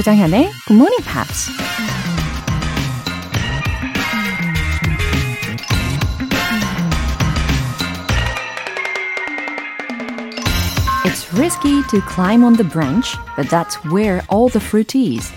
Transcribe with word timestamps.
조장현의 0.00 0.50
Good 0.66 0.72
Morning 0.72 1.04
Pops. 1.04 1.50
It's 11.04 11.30
risky 11.34 11.82
to 11.90 12.00
climb 12.08 12.44
on 12.44 12.54
the 12.54 12.64
branch, 12.64 13.14
but 13.36 13.50
that's 13.50 13.76
where 13.92 14.22
all 14.32 14.48
the 14.48 14.64
fruit 14.64 14.96
is. 14.96 15.30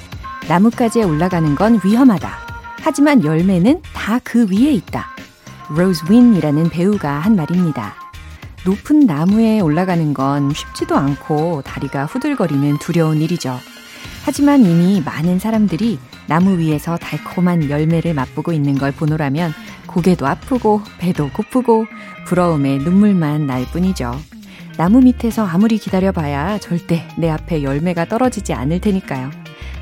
나뭇가지에 0.47 1.03
올라가는 1.03 1.55
건 1.55 1.81
위험하다. 1.83 2.31
하지만 2.79 3.21
열매는 3.25 3.81
다 3.93 4.19
그 4.23 4.47
위에 4.49 4.71
있다. 4.71 5.09
로즈 5.71 6.09
윈이라는 6.09 6.69
배우가 6.69 7.19
한 7.19 7.35
말입니다. 7.35 7.95
높은 8.65 9.01
나무에 9.01 9.59
올라가는 9.59 10.13
건 10.13 10.53
쉽지도 10.53 10.95
않고 10.95 11.63
다리가 11.63 12.05
후들거리는 12.05 12.77
두려운 12.79 13.17
일이죠. 13.21 13.59
하지만 14.23 14.63
이미 14.63 15.01
많은 15.01 15.39
사람들이 15.39 15.99
나무 16.27 16.57
위에서 16.57 16.97
달콤한 16.97 17.69
열매를 17.69 18.13
맛보고 18.13 18.53
있는 18.53 18.77
걸 18.77 18.91
보노라면 18.91 19.53
고개도 19.87 20.25
아프고 20.25 20.81
배도 20.97 21.29
고프고 21.31 21.85
부러움에 22.25 22.77
눈물만 22.77 23.45
날 23.45 23.65
뿐이죠. 23.65 24.13
나무 24.77 25.01
밑에서 25.01 25.45
아무리 25.45 25.77
기다려봐야 25.77 26.57
절대 26.59 27.05
내 27.17 27.29
앞에 27.29 27.63
열매가 27.63 28.05
떨어지지 28.05 28.53
않을 28.53 28.79
테니까요. 28.81 29.29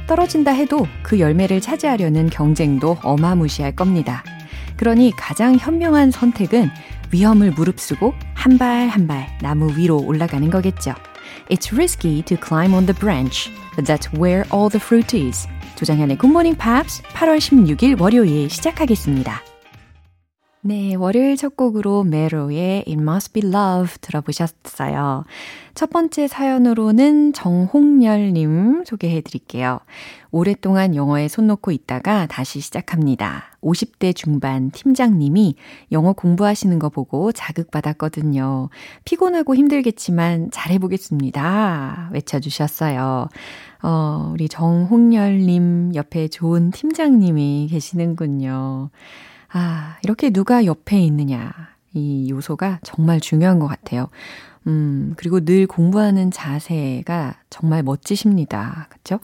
떨어진다 0.07 0.51
해도 0.51 0.85
그 1.03 1.19
열매를 1.19 1.61
차지하려는 1.61 2.29
경쟁도 2.29 2.97
어마무시할 3.03 3.75
겁니다. 3.75 4.23
그러니 4.75 5.13
가장 5.15 5.55
현명한 5.55 6.11
선택은 6.11 6.69
위험을 7.11 7.51
무릅쓰고 7.51 8.13
한 8.33 8.57
발 8.57 8.89
한 8.89 9.05
발 9.07 9.27
나무 9.41 9.77
위로 9.77 9.97
올라가는 9.99 10.49
거겠죠. 10.49 10.95
It's 11.48 11.72
risky 11.72 12.22
to 12.22 12.36
climb 12.36 12.74
on 12.74 12.86
the 12.86 12.94
branch, 12.94 13.50
but 13.74 13.86
that's 13.86 14.12
where 14.12 14.44
all 14.50 14.68
the 14.68 14.80
fruit 14.80 15.14
is. 15.14 15.46
조장현의 15.76 16.18
Good 16.18 16.30
Morning 16.30 16.58
Pops 16.58 17.02
8월 17.14 17.38
16일 17.38 18.00
월요일 18.00 18.48
시작하겠습니다. 18.50 19.49
네, 20.63 20.93
월요일 20.93 21.37
첫 21.37 21.57
곡으로 21.57 22.03
메로의 22.03 22.83
It 22.87 22.91
Must 22.91 23.33
Be 23.33 23.49
Love 23.49 23.95
들어보셨어요. 23.99 25.23
첫 25.73 25.89
번째 25.89 26.27
사연으로는 26.27 27.33
정홍열님 27.33 28.83
소개해 28.85 29.21
드릴게요. 29.21 29.79
오랫동안 30.29 30.93
영어에 30.93 31.29
손 31.29 31.47
놓고 31.47 31.71
있다가 31.71 32.27
다시 32.27 32.59
시작합니다. 32.59 33.57
50대 33.63 34.15
중반 34.15 34.69
팀장님이 34.69 35.55
영어 35.91 36.13
공부하시는 36.13 36.77
거 36.77 36.89
보고 36.89 37.31
자극받았거든요. 37.31 38.69
피곤하고 39.03 39.55
힘들겠지만 39.55 40.51
잘해보겠습니다. 40.51 42.11
외쳐주셨어요. 42.13 43.29
어, 43.81 44.29
우리 44.31 44.47
정홍열님 44.47 45.95
옆에 45.95 46.27
좋은 46.27 46.69
팀장님이 46.69 47.67
계시는군요. 47.71 48.91
아, 49.53 49.97
이렇게 50.03 50.29
누가 50.29 50.65
옆에 50.65 50.99
있느냐. 51.01 51.51
이 51.93 52.29
요소가 52.29 52.79
정말 52.83 53.19
중요한 53.19 53.59
것 53.59 53.67
같아요. 53.67 54.07
음, 54.67 55.13
그리고 55.17 55.43
늘 55.43 55.65
공부하는 55.65 56.29
자세가 56.29 57.35
정말 57.49 57.81
멋지십니다. 57.83 58.87
그쵸? 58.89 59.19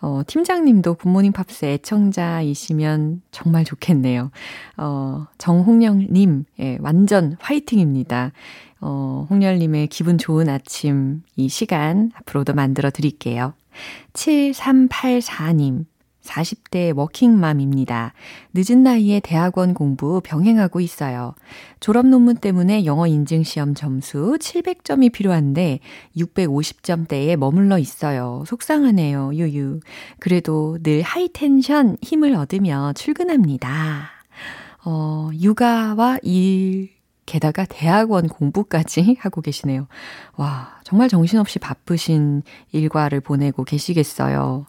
어, 0.00 0.22
팀장님도 0.26 0.94
굿모닝 0.94 1.32
팝스 1.32 1.64
애청자이시면 1.64 3.22
정말 3.30 3.64
좋겠네요. 3.64 4.30
어, 4.76 5.26
정홍영님, 5.38 6.44
예, 6.60 6.78
완전 6.80 7.36
화이팅입니다. 7.40 8.32
어, 8.80 9.26
홍열님의 9.30 9.86
기분 9.86 10.18
좋은 10.18 10.48
아침, 10.48 11.22
이 11.36 11.48
시간 11.48 12.10
앞으로도 12.14 12.52
만들어 12.52 12.90
드릴게요. 12.90 13.54
7384님, 14.12 15.86
40대 16.22 16.96
워킹맘입니다. 16.96 18.12
늦은 18.54 18.82
나이에 18.82 19.20
대학원 19.20 19.74
공부 19.74 20.20
병행하고 20.22 20.80
있어요. 20.80 21.34
졸업 21.80 22.06
논문 22.06 22.36
때문에 22.36 22.84
영어 22.84 23.06
인증 23.06 23.42
시험 23.42 23.74
점수 23.74 24.36
700점이 24.40 25.12
필요한데 25.12 25.80
650점대에 26.16 27.36
머물러 27.36 27.78
있어요. 27.78 28.44
속상하네요. 28.46 29.34
유유. 29.34 29.80
그래도 30.18 30.78
늘 30.82 31.02
하이텐션 31.02 31.96
힘을 32.02 32.34
얻으며 32.34 32.92
출근합니다. 32.94 34.10
어, 34.84 35.30
육아와 35.40 36.18
일 36.22 36.90
게다가 37.26 37.64
대학원 37.64 38.28
공부까지 38.28 39.16
하고 39.20 39.40
계시네요. 39.40 39.86
와, 40.36 40.80
정말 40.84 41.08
정신없이 41.08 41.58
바쁘신 41.58 42.42
일과를 42.72 43.20
보내고 43.20 43.64
계시겠어요. 43.64 44.66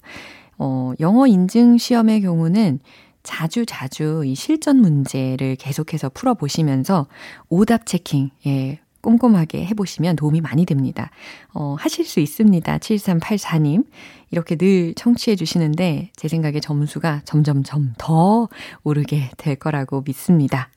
어, 0.65 0.93
영어 1.01 1.27
인증 1.27 1.77
시험의 1.77 2.21
경우는 2.21 2.79
자주 3.21 3.65
자주 3.65 4.23
이 4.25 4.33
실전 4.33 4.77
문제를 4.77 5.57
계속해서 5.57 6.09
풀어보시면서 6.13 7.07
오답 7.49 7.85
체킹, 7.85 8.29
예, 8.47 8.79
꼼꼼하게 9.01 9.65
해보시면 9.65 10.15
도움이 10.15 10.39
많이 10.39 10.65
됩니다. 10.65 11.11
어, 11.53 11.75
하실 11.77 12.05
수 12.05 12.21
있습니다. 12.21 12.77
7384님. 12.77 13.85
이렇게 14.31 14.55
늘 14.55 14.93
청취해 14.95 15.35
주시는데 15.35 16.11
제 16.15 16.29
생각에 16.29 16.61
점수가 16.61 17.23
점점점 17.25 17.95
더 17.97 18.47
오르게 18.85 19.31
될 19.35 19.57
거라고 19.57 20.01
믿습니다. 20.05 20.69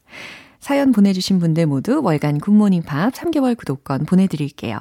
사연 0.58 0.90
보내주신 0.90 1.38
분들 1.38 1.66
모두 1.66 2.00
월간 2.02 2.40
굿모닝 2.40 2.82
팝스 2.82 3.12
3개월 3.14 3.56
구독권 3.56 4.04
보내드릴게요. 4.04 4.80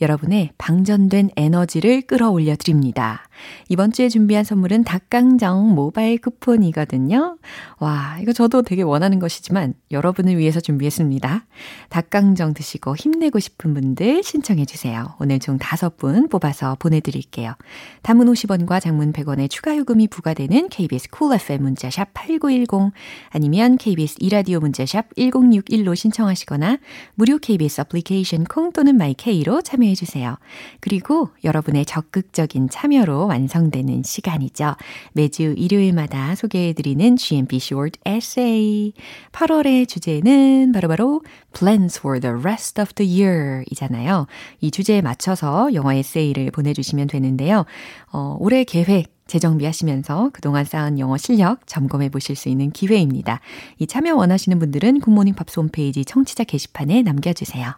여러분의 0.00 0.50
방전된 0.58 1.30
에너지를 1.36 2.02
끌어올려 2.02 2.56
드립니다. 2.56 3.22
이번 3.68 3.92
주에 3.92 4.08
준비한 4.08 4.44
선물은 4.44 4.84
닭강정 4.84 5.74
모바일 5.74 6.18
쿠폰이거든요. 6.18 7.38
와, 7.78 8.18
이거 8.20 8.32
저도 8.32 8.62
되게 8.62 8.82
원하는 8.82 9.18
것이지만 9.18 9.74
여러분을 9.90 10.36
위해서 10.36 10.60
준비했습니다. 10.60 11.46
닭강정 11.88 12.54
드시고 12.54 12.96
힘내고 12.96 13.38
싶은 13.38 13.74
분들 13.74 14.22
신청해 14.22 14.66
주세요. 14.66 15.14
오늘 15.20 15.38
총 15.38 15.58
다섯 15.58 15.96
분 15.96 16.28
뽑아서 16.28 16.76
보내드릴게요. 16.78 17.54
단문 18.02 18.26
50원과 18.32 18.80
장문 18.80 19.12
100원의 19.12 19.50
추가 19.50 19.76
요금이 19.76 20.08
부과되는 20.08 20.68
KBS 20.68 21.10
Cool 21.10 21.40
FM 21.40 21.62
문자샵 21.62 22.14
8910 22.14 22.92
아니면 23.30 23.76
KBS 23.76 24.16
2라디오 24.20 24.60
문자샵 24.60 25.14
1061로 25.16 25.94
신청하시거나 25.94 26.78
무료 27.14 27.38
KBS 27.38 27.82
애플리케이션 27.82 28.44
콩 28.44 28.72
또는 28.72 28.96
마이케이로 28.96 29.62
참여 29.62 29.89
해 29.90 29.94
주세요. 29.94 30.36
그리고 30.80 31.28
여러분의 31.44 31.84
적극적인 31.84 32.68
참여로 32.70 33.26
완성되는 33.26 34.02
시간이죠. 34.02 34.76
매주 35.12 35.54
일요일마다 35.56 36.34
소개해 36.34 36.72
드리는 36.72 37.16
GMP 37.16 37.56
Short 37.56 37.98
Essay. 38.06 38.92
8월의 39.32 39.88
주제는 39.88 40.72
바로 40.72 40.88
바로 40.88 41.22
Plans 41.52 41.98
for 41.98 42.20
the 42.20 42.34
Rest 42.34 42.80
of 42.80 42.94
the 42.94 43.22
Year 43.22 43.64
이잖아요. 43.70 44.26
이 44.60 44.70
주제에 44.70 45.02
맞춰서 45.02 45.74
영어 45.74 45.92
에세이를 45.92 46.50
보내주시면 46.52 47.08
되는데요. 47.08 47.64
어, 48.12 48.36
올해 48.38 48.64
계획 48.64 49.20
재정비하시면서 49.30 50.30
그동안 50.32 50.64
쌓은 50.64 50.98
영어 50.98 51.16
실력 51.16 51.66
점검해 51.66 52.08
보실 52.08 52.34
수 52.34 52.48
있는 52.48 52.72
기회입니다. 52.72 53.40
이 53.78 53.86
참여 53.86 54.16
원하시는 54.16 54.58
분들은 54.58 55.00
굿모닝 55.00 55.34
팝스 55.34 55.60
홈페이지 55.60 56.04
청취자 56.04 56.44
게시판에 56.44 57.02
남겨주세요. 57.02 57.74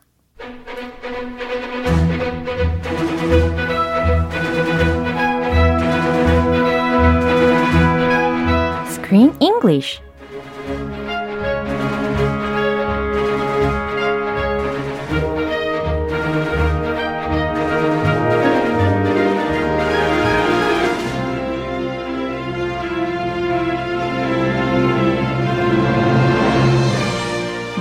Screen 9.13 9.35
English 9.41 10.01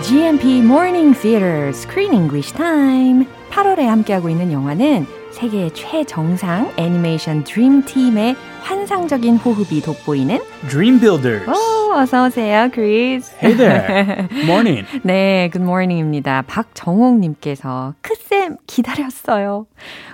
GMP 0.01 0.61
Morning 0.61 1.13
Theater 1.13 1.69
Screen 1.69 2.11
English 2.11 2.51
Time 2.51 3.25
8월에 3.51 3.85
함께하고 3.85 4.27
있는 4.27 4.51
영화는 4.51 5.20
세계 5.41 5.73
최정상 5.73 6.71
애니메이션 6.77 7.43
드림팀의 7.43 8.35
환상적인 8.61 9.37
호흡이 9.37 9.81
돋보이는 9.81 10.37
Dream 10.69 10.99
Builders. 10.99 11.49
오, 11.49 11.93
어서 11.95 12.27
오세요, 12.27 12.69
크리스. 12.71 13.33
Hey 13.41 13.57
there. 13.57 14.27
Morning. 14.45 14.85
네, 15.01 15.49
good 15.51 15.63
morning입니다. 15.63 16.43
박정옥 16.43 17.17
님께서 17.17 17.95
크쌤 18.01 18.57
기다렸어요. 18.67 19.65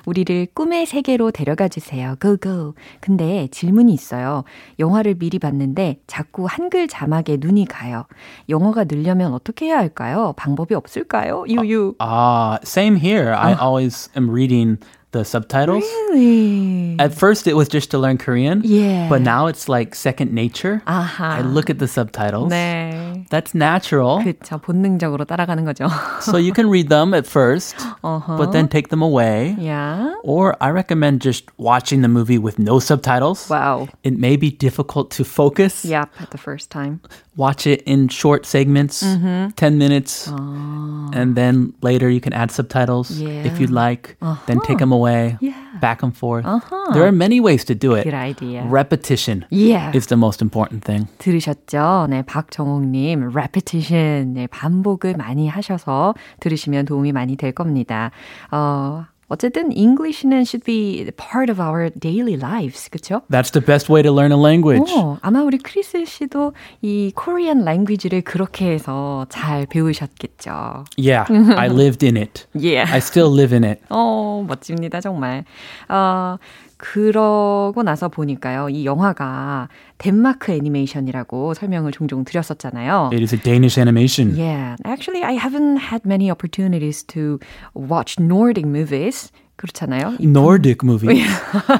우리를 0.06 0.47
꿈의 0.53 0.85
세계로 0.85 1.31
데려가 1.31 1.68
주세요. 1.68 2.15
Go 2.21 2.38
go. 2.38 2.74
근데 3.01 3.50
질문이 3.51 3.94
있어요. 3.94 4.45
영화를 4.79 5.15
미리 5.15 5.39
봤는데 5.39 6.00
자꾸 6.07 6.45
한글 6.50 6.88
자막에 6.88 7.35
눈이 7.38 7.65
가요. 7.65 8.06
영어가 8.47 8.85
늘려면 8.85 9.33
어떻게 9.33 9.65
해야 9.65 9.77
할까요? 9.79 10.33
방법이 10.38 10.74
없을까요? 10.74 11.44
유유. 11.50 11.95
Ah, 12.00 12.53
uh, 12.53 12.59
same 12.63 12.95
here. 12.97 13.33
I 13.35 13.53
always 13.62 14.09
am 14.15 14.29
reading 14.31 14.77
the 15.16 15.25
subtitles. 15.25 15.84
Really? 15.84 16.96
At 16.99 17.14
first, 17.14 17.46
it 17.46 17.54
was 17.54 17.69
just 17.69 17.90
to 17.93 17.99
learn 17.99 18.19
Korean. 18.19 18.62
Yeah. 18.64 19.08
But 19.08 19.20
now 19.20 19.46
it's 19.46 19.69
like 19.69 19.94
second 19.94 20.32
nature. 20.32 20.82
아하. 20.87 21.38
I 21.38 21.40
look 21.43 21.70
at 21.70 21.78
the 21.78 21.87
subtitles. 21.87 22.50
네. 22.50 23.28
That's 23.28 23.54
natural. 23.54 24.20
그쵸. 24.25 24.58
본능적으로 24.58 25.25
따라가는 25.25 25.64
거죠. 25.64 25.88
so 26.20 26.37
you 26.37 26.52
can 26.52 26.69
read 26.69 26.88
them 26.88 27.14
at 27.14 27.25
1st 27.25 27.75
uh-huh. 28.02 28.37
but 28.37 28.52
then 28.52 28.69
take 28.69 28.88
them 28.88 29.02
away. 29.02 29.54
Yeah. 29.58 30.14
Or 30.25 30.56
I 30.60 30.70
recommend 30.70 31.20
just 31.20 31.44
watching 31.58 32.00
the 32.00 32.08
movie 32.08 32.38
with 32.38 32.58
no 32.58 32.78
subtitles. 32.78 33.49
Wow. 33.49 33.88
It 34.02 34.19
may 34.19 34.37
be 34.37 34.50
difficult 34.50 35.10
to 35.12 35.25
focus. 35.25 35.84
Yep, 35.84 36.08
at 36.20 36.31
the 36.31 36.38
first 36.38 36.70
time. 36.70 37.00
Watch 37.37 37.66
it 37.66 37.81
in 37.87 38.08
short 38.08 38.44
segments, 38.44 39.02
Mm-hmm. 39.02 39.56
10 39.56 39.78
minutes. 39.78 40.28
Oh. 40.28 41.10
And 41.14 41.34
then 41.34 41.72
later 41.81 42.10
you 42.10 42.20
can 42.20 42.32
add 42.32 42.50
subtitles 42.50 43.10
Yeah. 43.19 43.44
if 43.49 43.58
you'd 43.58 43.70
like. 43.72 44.16
Then 44.46 44.60
take 44.66 44.78
them 44.78 44.93
away, 44.93 45.38
Yeah. 45.40 45.54
back 45.81 46.02
and 46.02 46.12
forth. 46.14 46.44
Uh-huh. 46.44 46.93
There 46.93 47.04
are 47.06 47.12
many 47.12 47.40
ways 47.40 47.64
to 47.66 47.75
do 47.75 47.94
it. 47.94 48.04
Good 48.04 48.12
idea. 48.14 48.64
Repetition 48.69 49.44
Yeah. 49.50 49.93
is 49.96 50.08
the 50.08 50.16
most 50.16 50.43
important 50.43 50.84
thing. 50.84 51.08
들으셨죠? 51.19 52.06
네, 52.10 52.22
박정옥님, 52.22 53.32
repetition, 53.34 54.34
네, 54.34 54.46
반복을 54.46 55.14
많이 55.16 55.49
하셔서 55.49 56.14
들으시면 56.40 56.84
도움이 56.87 57.12
많이 57.12 57.37
될 57.37 57.52
겁니다. 57.52 58.10
어, 58.50 59.06
어쨌든 59.29 59.71
English는 59.71 60.44
should 60.45 60.63
be 60.63 61.09
part 61.18 61.51
of 61.51 61.62
our 61.62 61.89
daily 62.00 62.35
lives, 62.35 62.89
그렇죠? 62.89 63.21
That's 63.29 63.51
the 63.51 63.63
best 63.63 63.91
way 63.91 64.01
to 64.01 64.12
learn 64.12 64.31
a 64.31 64.38
language. 64.39 64.94
어, 64.95 65.18
아마 65.21 65.41
우리 65.44 65.57
크리스 65.57 66.06
씨도 66.06 66.53
이 66.81 67.12
Korean 67.13 67.62
language를 67.62 68.21
그렇게 68.21 68.71
해서 68.71 69.25
잘 69.29 69.65
배우셨겠죠. 69.65 70.85
Yeah, 70.97 71.25
I 71.57 71.68
lived 71.68 72.06
in 72.06 72.15
it. 72.15 72.47
Yeah. 72.56 72.89
I 72.91 73.00
still 73.00 73.31
live 73.33 73.53
in 73.53 73.65
it. 73.65 73.81
어, 73.89 74.45
멋집니다, 74.47 75.01
정말. 75.01 75.44
어, 75.89 76.38
그러고 76.77 77.83
나서 77.83 78.07
보니까요, 78.07 78.69
이 78.69 78.85
영화가 78.85 79.68
덴마크 79.97 80.51
애니메이션이라고 80.51 81.53
설명을 81.56 81.91
종종 81.91 82.24
드렸었잖아요. 82.24 83.09
It 83.12 83.21
is 83.21 83.33
a 83.33 83.41
Danish 83.41 83.79
animation. 83.79 84.35
Yeah, 84.38 84.75
actually, 84.85 85.24
I 85.24 85.35
haven't 85.35 85.77
had 85.77 86.06
many 86.06 86.29
opportunities 86.29 87.03
to 87.07 87.39
watch 87.74 88.19
Nordic 88.19 88.65
movies. 88.65 89.31
그렇잖아요. 89.57 90.18
이 90.19 90.27
Nordic 90.27 90.85
movie. 90.85 91.24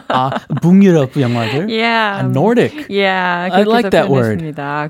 아, 0.10 0.32
북유럽 0.64 1.16
영화들. 1.16 1.70
Yeah. 1.70 2.24
아, 2.24 2.30
Nordic. 2.30 2.88
Yeah, 2.90 3.50
I 3.54 3.64
like 3.64 3.92
that 3.92 4.10
word. 4.10 4.42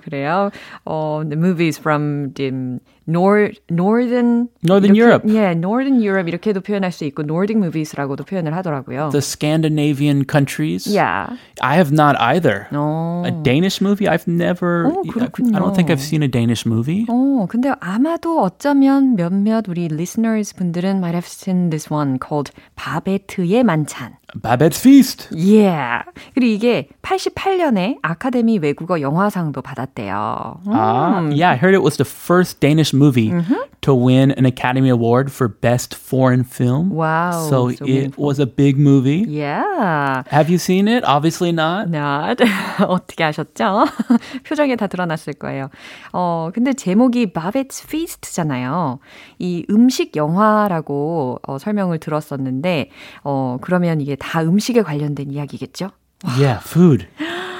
그래요. 0.03 0.51
어, 0.85 1.21
the 1.27 1.35
movies 1.35 1.77
from 1.77 2.31
the 2.33 2.79
nor, 3.06 3.50
northern 3.70 4.48
Northern 4.62 4.94
이렇게, 4.94 5.02
Europe. 5.02 5.24
Yeah, 5.26 5.54
northern 5.58 6.00
Europe 6.00 6.28
이렇게도 6.28 6.60
표현할 6.60 6.92
수 6.92 7.04
있고 7.04 7.22
Nordic 7.22 7.56
movies라고도 7.58 8.24
표현을 8.24 8.54
하더라고요. 8.54 9.10
The 9.10 9.20
Scandinavian 9.20 10.24
countries. 10.24 10.86
yeah. 10.86 11.36
I 11.60 11.76
have 11.76 11.92
not 11.92 12.16
either. 12.20 12.68
어. 12.72 13.24
A 13.26 13.30
Danish 13.42 13.80
movie? 13.82 14.06
I've 14.06 14.26
never. 14.28 14.86
어, 14.86 15.02
그렇군요. 15.10 15.56
I 15.56 15.60
don't 15.60 15.74
think 15.74 15.90
I've 15.90 16.00
seen 16.00 16.22
a 16.22 16.28
Danish 16.28 16.66
movie. 16.66 17.06
어, 17.08 17.46
근데 17.48 17.72
아마도 17.80 18.40
어쩌면 18.40 19.16
몇몇 19.16 19.66
우리 19.68 19.86
listeners 19.90 20.54
분들은 20.54 20.98
might 20.98 21.14
have 21.14 21.26
seen 21.26 21.70
this 21.70 21.92
one 21.92 22.18
called 22.22 22.52
바베트의 22.76 23.64
만찬. 23.64 24.15
Babette's 24.35 24.79
Feast. 24.79 25.29
Yeah. 25.31 26.03
그리고 26.35 26.51
이게 26.53 26.89
88년에 27.01 27.97
아카데미 28.01 28.59
외국어 28.59 28.99
영화상도 28.99 29.61
받았대요. 29.61 30.59
음. 30.67 30.73
Ah, 30.73 31.21
yeah, 31.31 31.51
I 31.51 31.55
heard 31.55 31.73
it 31.73 31.81
was 31.81 31.97
the 31.97 32.05
first 32.05 32.59
Danish 32.59 32.93
movie 32.93 33.31
to 33.87 33.95
win 33.95 34.31
an 34.31 34.45
Academy 34.45 34.89
Award 34.89 35.31
for 35.31 35.47
Best 35.47 35.95
Foreign 35.95 36.43
Film. 36.43 36.89
Wow, 36.91 37.31
So, 37.47 37.71
so 37.71 37.85
it 37.85 37.87
meaningful. 37.87 38.25
was 38.25 38.37
a 38.39 38.45
big 38.45 38.77
movie. 38.77 39.23
Yeah. 39.27 40.23
Have 40.27 40.49
you 40.49 40.57
seen 40.57 40.89
it? 40.89 41.05
Obviously 41.05 41.51
not. 41.53 41.87
Not. 41.89 42.39
어떻게 42.83 43.23
아셨죠? 43.23 43.85
표정에 44.43 44.75
다 44.75 44.87
드러났을 44.87 45.33
거예요. 45.33 45.69
어, 46.11 46.49
근데 46.53 46.73
제목이 46.73 47.31
Babette's 47.31 47.81
Feast잖아요. 47.87 48.99
이 49.39 49.65
음식 49.69 50.15
영화라고 50.17 51.39
어, 51.47 51.57
설명을 51.57 51.99
들었었는데, 51.99 52.89
어, 53.23 53.57
그러면 53.61 54.01
이게 54.01 54.15
다 54.17 54.41
음식에 54.41 54.81
관련된 54.81 55.31
이야기겠죠? 55.31 55.91
Yeah, 56.37 56.59
food. 56.65 57.07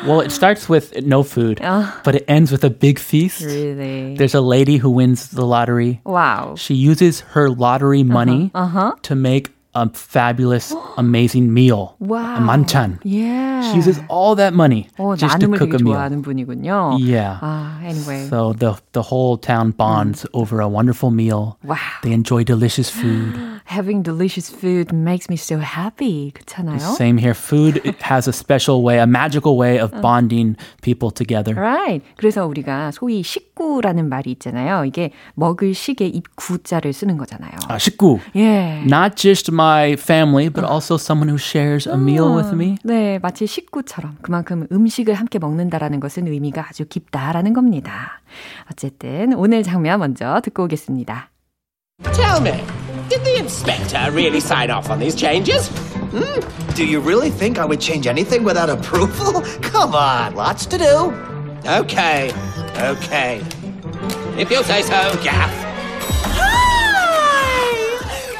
Well, 0.05 0.21
it 0.21 0.31
starts 0.31 0.69
with 0.69 0.95
no 1.05 1.23
food, 1.23 1.59
but 1.59 2.15
it 2.15 2.23
ends 2.27 2.51
with 2.51 2.63
a 2.63 2.69
big 2.69 2.97
feast. 2.99 3.41
Really? 3.43 4.15
There's 4.15 4.35
a 4.35 4.41
lady 4.41 4.77
who 4.77 4.89
wins 4.89 5.29
the 5.29 5.45
lottery. 5.45 5.99
Wow. 6.05 6.55
She 6.55 6.75
uses 6.75 7.21
her 7.35 7.49
lottery 7.49 8.03
money 8.03 8.51
Uh-huh. 8.53 8.93
to 9.01 9.15
make 9.15 9.51
a 9.76 9.88
fabulous, 9.94 10.74
amazing 10.98 11.52
meal. 11.52 11.96
와우. 11.98 12.36
A 12.36 12.40
manchan. 12.40 12.98
Yeah. 13.04 13.62
She 13.62 13.76
uses 13.78 14.00
all 14.10 14.34
that 14.36 14.52
money 14.52 14.88
어, 14.98 15.16
just 15.16 15.40
to 15.40 15.46
나눔을 15.46 15.56
cook 15.58 15.70
되게 15.70 15.80
a 15.80 15.82
meal. 15.82 15.96
좋아하는 15.96 16.22
분이군요. 16.22 16.98
Yeah. 17.00 17.38
아, 17.40 17.80
anyway. 17.82 18.26
So 18.28 18.52
the 18.52 18.76
the 18.92 19.00
whole 19.02 19.38
town 19.38 19.70
bonds 19.72 20.26
over 20.34 20.60
a 20.60 20.68
wonderful 20.68 21.10
meal. 21.10 21.56
Wow. 21.64 21.76
They 22.02 22.12
enjoy 22.12 22.44
delicious 22.44 22.90
food. 22.90 23.32
Having 23.64 24.02
delicious 24.02 24.50
food 24.50 24.92
makes 24.92 25.30
me 25.30 25.36
so 25.36 25.56
happy. 25.58 26.32
그렇잖아요? 26.36 26.80
Same 26.98 27.16
here. 27.16 27.32
Food 27.32 27.80
it 27.86 28.02
has 28.02 28.28
a 28.28 28.32
special 28.32 28.82
way, 28.82 28.98
a 28.98 29.06
magical 29.06 29.56
way 29.56 29.78
of 29.78 29.94
bonding 30.02 30.56
people 30.82 31.10
together. 31.10 31.54
Right. 31.54 32.02
그래서 32.18 32.44
우리가 32.44 32.90
소위 32.90 33.22
식구라는 33.22 34.10
말이 34.10 34.32
있잖아요. 34.32 34.84
이게 34.84 35.12
먹을 35.34 35.72
식에 35.72 36.04
입구자를 36.06 36.92
쓰는 36.92 37.16
거잖아요. 37.16 37.52
아, 37.68 37.78
식구. 37.78 38.18
예. 38.36 38.82
Not 38.84 39.16
just 39.16 39.50
my 39.50 39.65
family, 39.97 40.49
but 40.49 40.63
also 40.63 40.97
someone 40.97 41.29
who 41.29 41.37
shares 41.37 41.87
a 41.87 41.95
meal 41.95 42.35
with 42.35 42.53
me. 42.53 42.77
네, 42.83 43.19
마치 43.19 43.45
식구처럼 43.47 44.17
그만큼 44.21 44.67
음식을 44.71 45.13
함께 45.13 45.39
먹는다라는 45.39 45.99
것은 45.99 46.27
의미가 46.27 46.67
아주 46.69 46.85
깊다라는 46.85 47.53
겁니다. 47.53 48.21
어쨌든 48.71 49.33
오늘 49.33 49.63
장면 49.63 49.99
먼저 49.99 50.39
듣고 50.43 50.63
오겠습니다. 50.63 51.29
Tell 52.13 52.39
me, 52.41 52.63
did 53.09 53.23
the 53.23 53.37
inspector 53.37 54.11
really 54.11 54.37
sign 54.39 54.69
off 54.69 54.91
on 54.91 54.99
these 54.99 55.15
changes? 55.15 55.71
Do 56.75 56.85
you 56.85 56.99
really 56.99 57.31
think 57.31 57.57
I 57.59 57.65
would 57.65 57.81
change 57.81 58.07
anything 58.07 58.45
without 58.45 58.69
approval? 58.69 59.41
Come 59.61 59.95
on, 59.95 60.35
lots 60.35 60.67
to 60.67 60.77
do. 60.77 61.11
Okay, 61.65 62.31
okay. 62.77 63.41
If 64.37 64.51
you 64.51 64.61
say 64.63 64.83
so, 64.83 65.17
Gaff. 65.23 65.66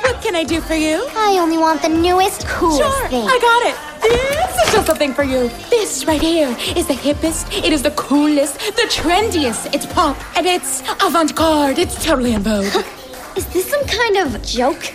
What 0.07 0.21
can 0.21 0.37
I 0.37 0.45
do 0.45 0.61
for 0.61 0.73
you? 0.73 1.05
I 1.17 1.37
only 1.37 1.57
want 1.57 1.81
the 1.81 1.89
newest, 1.89 2.47
coolest 2.47 2.79
Sure, 2.79 3.09
thing. 3.09 3.27
I 3.27 3.37
got 3.49 3.61
it. 3.69 3.75
This 4.01 4.67
is 4.67 4.73
just 4.73 4.87
something 4.87 5.13
for 5.13 5.23
you. 5.23 5.49
This 5.69 6.05
right 6.05 6.21
here 6.21 6.55
is 6.77 6.87
the 6.87 6.93
hippest, 6.93 7.51
it 7.51 7.73
is 7.73 7.83
the 7.83 7.91
coolest, 7.91 8.57
the 8.77 8.87
trendiest. 8.89 9.75
It's 9.75 9.85
pop 9.85 10.15
and 10.37 10.45
it's 10.45 10.81
avant-garde. 11.03 11.77
It's 11.77 12.01
totally 12.05 12.33
in 12.33 12.41
vogue. 12.41 12.85
Is 13.35 13.45
this 13.47 13.69
some 13.69 13.85
kind 13.85 14.15
of 14.15 14.41
joke? 14.43 14.93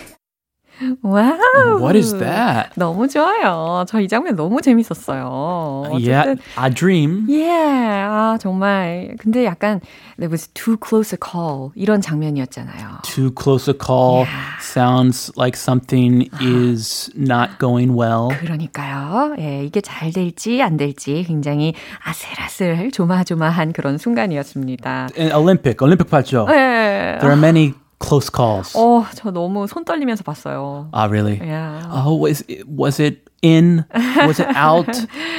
와우. 1.01 1.79
What 1.79 1.95
is 1.97 2.13
that? 2.19 2.71
너무 2.75 3.07
좋아요. 3.07 3.85
저 3.87 3.99
이 4.01 4.07
장면 4.07 4.35
너무 4.35 4.61
재밌었어요. 4.61 5.89
Yeah, 5.99 6.35
a 6.57 6.69
dream. 6.69 7.25
Yeah, 7.29 8.07
아 8.09 8.37
정말 8.39 9.15
근데 9.19 9.45
약간 9.45 9.81
there 10.17 10.29
was 10.29 10.47
too 10.53 10.77
close 10.77 11.13
a 11.13 11.17
call 11.17 11.71
이런 11.75 12.01
장면이었잖아요. 12.01 13.01
Too 13.03 13.31
close 13.31 13.67
a 13.69 13.73
call 13.73 14.25
sounds 14.61 15.31
like 15.37 15.55
something 15.57 16.29
is 16.41 17.09
not 17.15 17.59
going 17.59 17.95
well. 17.95 18.29
그러니까요. 18.39 19.35
예, 19.39 19.63
이게 19.65 19.81
잘 19.81 20.11
될지 20.11 20.61
안 20.61 20.77
될지 20.77 21.23
굉장히 21.27 21.73
아슬아슬 22.03 22.91
조마조마한 22.91 23.73
그런 23.73 23.97
순간이었습니다. 23.97 25.09
In 25.17 25.31
Olympic, 25.31 25.77
Olympic 25.81 26.09
봤죠? 26.09 26.45
예. 26.49 27.17
There 27.19 27.29
are 27.31 27.39
many 27.39 27.73
close 28.03 28.29
calls. 28.29 28.75
어, 28.75 29.05
저 29.15 29.31
너무 29.31 29.67
손 29.67 29.85
떨리면서 29.85 30.23
봤어요. 30.23 30.89
Ah, 30.91 31.05
really? 31.07 31.39
Yeah. 31.39 31.87
Oh, 31.89 32.15
was 32.19 32.43
it, 32.47 32.67
was 32.67 32.99
it 32.99 33.23
in? 33.41 33.85
Was 34.27 34.39
it 34.41 34.49
out? 34.55 34.91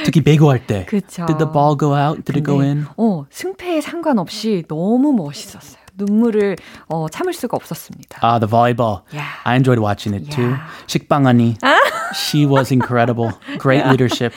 특히 0.03 0.21
배구할 0.21 0.65
때. 0.65 0.85
그쵸. 0.85 1.25
Did 1.27 1.37
the 1.37 1.45
ball 1.51 1.75
go 1.77 1.93
out? 1.93 2.23
Did 2.25 2.37
it 2.37 2.43
go 2.43 2.59
in? 2.61 2.85
어, 2.97 3.25
승패에 3.29 3.81
상관없이 3.81 4.63
너무 4.67 5.13
멋있었어요. 5.13 5.84
눈물을 5.97 6.57
어, 6.87 7.07
참을 7.09 7.33
수가 7.33 7.55
없었습니다. 7.57 8.19
Ah, 8.21 8.39
the 8.39 8.47
volleyball. 8.49 9.01
Yeah. 9.13 9.27
I 9.45 9.55
enjoyed 9.55 9.79
watching 9.79 10.13
it 10.15 10.29
too. 10.31 10.49
Yeah. 10.55 10.63
식빵 10.87 11.25
아니. 11.27 11.57
She 12.13 12.45
was 12.45 12.71
incredible. 12.71 13.31
Great 13.59 13.85
leadership. 13.87 14.33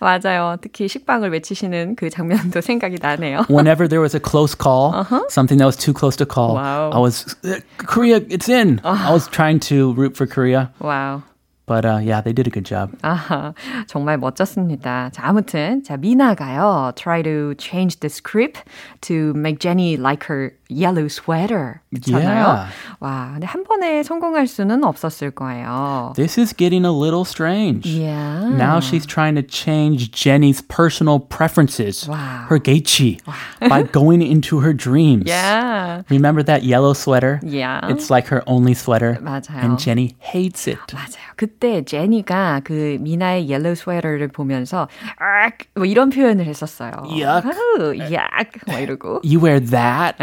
맞아요. 0.00 0.56
특히 0.60 0.88
식빵을 0.88 1.30
외치시는 1.32 1.96
그 1.96 2.10
장면도 2.10 2.60
생각이 2.60 2.96
나네요. 3.00 3.46
Whenever 3.48 3.88
there 3.88 4.00
was 4.00 4.14
a 4.14 4.20
close 4.20 4.54
call, 4.54 4.92
something 5.28 5.58
that 5.58 5.66
was 5.66 5.76
too 5.76 5.92
close 5.92 6.16
to 6.16 6.26
call, 6.26 6.54
Wow. 6.54 6.90
I 6.92 6.98
was 6.98 7.24
"Uh, 7.44 7.60
Korea. 7.78 8.20
It's 8.28 8.48
in. 8.48 8.80
I 8.84 9.12
was 9.12 9.28
trying 9.28 9.60
to 9.68 9.92
root 9.94 10.16
for 10.16 10.26
Korea, 10.26 10.70
와우. 10.80 11.22
but 11.67 11.85
uh, 11.85 11.99
yeah, 12.03 12.19
they 12.19 12.33
did 12.33 12.45
a 12.45 12.49
good 12.49 12.65
job. 12.65 12.91
아하, 13.03 13.53
정말 13.87 14.17
멋졌습니다. 14.17 15.11
자, 15.13 15.23
아무튼, 15.23 15.81
자, 15.83 15.95
미나가요. 15.97 16.91
Try 16.95 17.21
to 17.23 17.53
change 17.57 18.01
the 18.01 18.09
script 18.09 18.63
to 19.07 19.33
make 19.33 19.59
Jenny 19.59 19.95
like 19.95 20.23
her 20.25 20.51
yellow 20.69 21.07
sweater. 21.07 21.79
그렇잖아요. 21.95 22.19
Yeah. 22.19 22.67
와, 22.99 23.31
근데 23.33 23.45
한 23.47 23.63
번에 23.63 24.03
성공할 24.03 24.45
수는 24.47 24.83
없었을 24.83 25.31
거예요. 25.31 26.13
This 26.17 26.37
is 26.37 26.51
getting 26.51 26.83
a 26.83 26.91
little 26.91 27.23
strange. 27.23 27.85
Yeah. 27.87 28.49
Now 28.49 28.81
she's 28.81 29.05
trying 29.05 29.35
to 29.35 29.43
change 29.43 30.11
Jenny's 30.11 30.61
personal 30.61 31.19
preferences, 31.19 32.09
Wow. 32.09 32.47
her 32.49 32.59
geichi, 32.59 33.21
by 33.69 33.83
going 33.83 34.21
into 34.21 34.59
her 34.59 34.73
dreams. 34.73 35.23
Yeah. 35.27 36.01
Remember 36.09 36.43
that 36.43 36.63
yellow 36.63 36.91
sweater? 36.93 37.39
Yeah. 37.41 37.87
It's 37.87 38.09
like 38.09 38.27
her 38.27 38.43
only 38.47 38.73
sweater. 38.73 39.17
맞아요. 39.21 39.63
And 39.63 39.79
Jenny 39.79 40.15
hates 40.19 40.67
it. 40.67 40.79
맞아요. 40.91 41.31
그 41.37 41.47
때 41.58 41.84
제니가 41.84 42.60
그 42.64 42.98
미나의 43.00 43.48
옐로우 43.48 43.74
스웨터를 43.74 44.28
보면서 44.28 44.88
악! 45.18 45.58
뭐 45.74 45.84
이런 45.84 46.10
표현을 46.10 46.46
했었어요. 46.46 46.92
Yuck. 47.04 47.50
아우, 47.50 47.96
약! 48.12 48.50
막 48.66 48.78
이러고. 48.80 49.20
You 49.24 49.40
wear 49.44 49.60
that? 49.60 50.16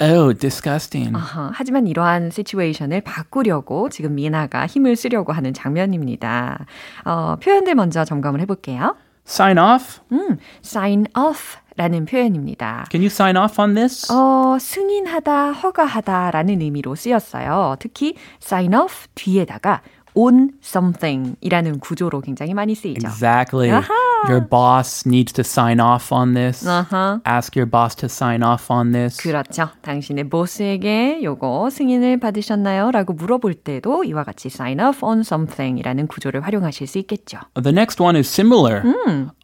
oh, 0.00 0.32
disgusting. 0.36 1.14
어허, 1.14 1.50
하지만 1.52 1.86
이러한 1.86 2.30
시츄에이션을 2.30 3.02
바꾸려고 3.02 3.88
지금 3.88 4.14
미나가 4.14 4.66
힘을 4.66 4.96
쓰려고 4.96 5.32
하는 5.32 5.52
장면입니다. 5.52 6.66
어, 7.04 7.36
표현들 7.42 7.74
먼저 7.74 8.04
점검을 8.04 8.40
해볼게요. 8.40 8.96
Sign 9.26 9.58
off? 9.58 10.00
음, 10.12 10.38
sign 10.64 11.06
off 11.16 11.58
라는 11.76 12.04
표현입니다. 12.04 12.86
Can 12.90 13.00
you 13.02 13.06
sign 13.06 13.36
off 13.36 13.60
on 13.60 13.74
this? 13.74 14.10
어, 14.12 14.58
승인하다, 14.58 15.52
허가하다 15.52 16.32
라는 16.32 16.60
의미로 16.60 16.94
쓰였어요. 16.94 17.76
특히 17.78 18.16
sign 18.42 18.74
off 18.74 19.06
뒤에다가 19.14 19.82
on 20.14 20.50
something 20.62 21.36
이라는 21.40 21.78
구조로 21.80 22.20
굉장히 22.20 22.54
많이 22.54 22.74
쓰이죠. 22.74 23.06
Exactly. 23.06 23.70
아하. 23.70 23.88
Your 24.28 24.46
boss 24.46 25.08
needs 25.08 25.32
to 25.32 25.40
sign 25.40 25.80
off 25.80 26.12
on 26.14 26.34
this. 26.34 26.68
아하. 26.68 27.20
Ask 27.26 27.58
your 27.58 27.68
boss 27.70 27.96
to 27.96 28.06
sign 28.06 28.42
off 28.42 28.70
on 28.70 28.92
this. 28.92 29.16
그렇죠. 29.22 29.70
당신의 29.82 30.28
보스에게 30.28 31.22
요거 31.22 31.70
승인을 31.70 32.20
받으셨나요? 32.20 32.90
라고 32.90 33.14
물어볼 33.14 33.54
때도 33.54 34.04
이와 34.04 34.24
같이 34.24 34.48
sign 34.48 34.80
off 34.80 35.04
on 35.04 35.20
something 35.20 35.78
이라는 35.78 36.06
구조를 36.06 36.42
활용하실 36.42 36.86
수 36.86 36.98
있겠죠. 36.98 37.38
The 37.54 37.72
next 37.72 38.02
one 38.02 38.18
is 38.18 38.28
similar. 38.28 38.82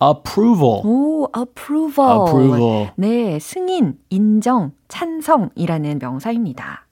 Approval. 0.03 0.83
오, 0.85 1.29
approval. 1.37 2.27
Approval. 2.27 2.91
네, 2.97 3.39
승인, 3.39 3.95
인정, 4.11 4.73
찬성이라는 4.89 5.99
명사입니다. 6.01 6.86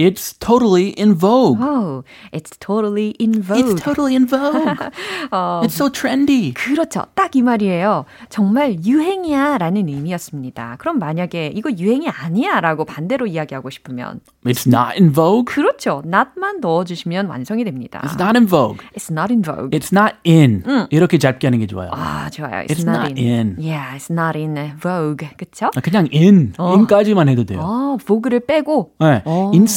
It's 0.00 0.32
totally 0.38 0.94
in 0.96 1.16
vogue. 1.18 1.58
Wow, 1.58 2.04
it's 2.30 2.56
totally 2.60 3.16
in 3.18 3.42
vogue. 3.42 3.58
It's 3.74 3.82
totally 3.82 4.14
in 4.14 4.28
vogue. 4.28 4.78
It's 5.32 5.74
so 5.74 5.88
trendy. 5.90 6.54
그렇죠. 6.54 7.06
딱 7.16 7.34
이 7.34 7.42
말이에요. 7.42 8.04
정말 8.30 8.76
유행이야 8.86 9.58
라는 9.58 9.88
의미였습니다. 9.88 10.76
그럼 10.78 11.00
만약에 11.00 11.50
이거 11.52 11.68
유행이 11.76 12.08
아니야 12.08 12.60
라고 12.60 12.84
반대로 12.84 13.26
이야기하고 13.26 13.70
싶으면 13.70 14.20
It's 14.46 14.68
not 14.68 14.96
in 14.96 15.12
vogue. 15.12 15.52
그렇죠. 15.52 16.00
not만 16.06 16.60
넣어주시면 16.60 17.26
완성이 17.26 17.64
됩니다. 17.64 18.00
It's 18.04 18.14
not 18.20 18.38
in 18.38 18.46
vogue. 18.46 18.78
It's 18.94 19.10
not 19.10 19.32
in 19.32 19.42
vogue. 19.42 19.76
It's 19.76 19.92
not 19.92 20.14
in. 20.24 20.62
이렇게 20.90 21.18
짧게 21.18 21.44
하는 21.48 21.58
게 21.58 21.66
좋아요. 21.66 21.90
아, 21.92 22.30
좋아요. 22.30 22.64
It's, 22.66 22.78
It's 22.78 22.86
not 22.88 23.18
in. 23.20 23.56
Yeah, 23.58 23.96
it's 23.96 24.12
not 24.12 24.38
in 24.38 24.54
vogue. 24.80 25.28
그쵸? 25.36 25.70
그냥 25.82 26.06
in. 26.14 26.52
in까지만 26.56 27.28
해도 27.28 27.42
돼요. 27.42 27.58
어, 27.60 27.96
vogue를 28.06 28.46
빼고, 28.46 28.92
네. 29.00 29.22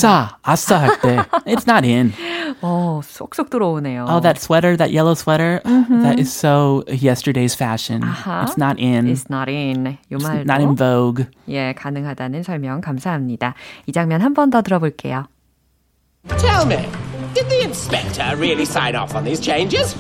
인싸, 0.06 0.38
아싸 0.44 0.78
할 0.80 1.00
때 1.02 1.18
It's 1.46 1.66
not 1.66 1.84
in. 1.88 2.14
어, 2.62 3.02
쏙쏙 3.04 3.50
들어오네요. 3.50 4.06
Oh, 4.08 4.20
that 4.22 4.38
sweater, 4.40 4.78
that 4.78 4.92
yellow 4.94 5.16
sweater, 5.16 5.60
that 5.66 6.20
is 6.20 6.32
so 6.32 6.84
yesterday's 6.88 7.56
fashion. 7.56 8.02
아하. 8.04 8.44
It's 8.46 8.58
not 8.58 8.78
in. 8.80 9.08
It's 9.10 9.26
not 9.30 9.50
in. 9.50 9.98
요 10.12 10.18
It's 10.18 10.24
말도 10.24 10.46
not 10.46 10.62
in 10.62 10.76
vogue. 10.76 11.26
예, 11.50 11.74
가능하다는 11.74 12.44
설명 12.44 12.80
감사합니다. 12.82 13.56
이 13.88 13.92
장면 13.92 14.22
한 14.22 14.36
번 14.36 14.52
더 14.52 14.62
들어볼게요. 14.62 15.26
Tell 16.38 16.66
me, 16.68 16.86
did 17.34 17.50
the 17.50 17.64
inspector 17.66 18.38
really 18.38 18.66
sign 18.66 18.96
off 18.96 19.16
on 19.16 19.24
these 19.26 19.40
changes? 19.42 19.96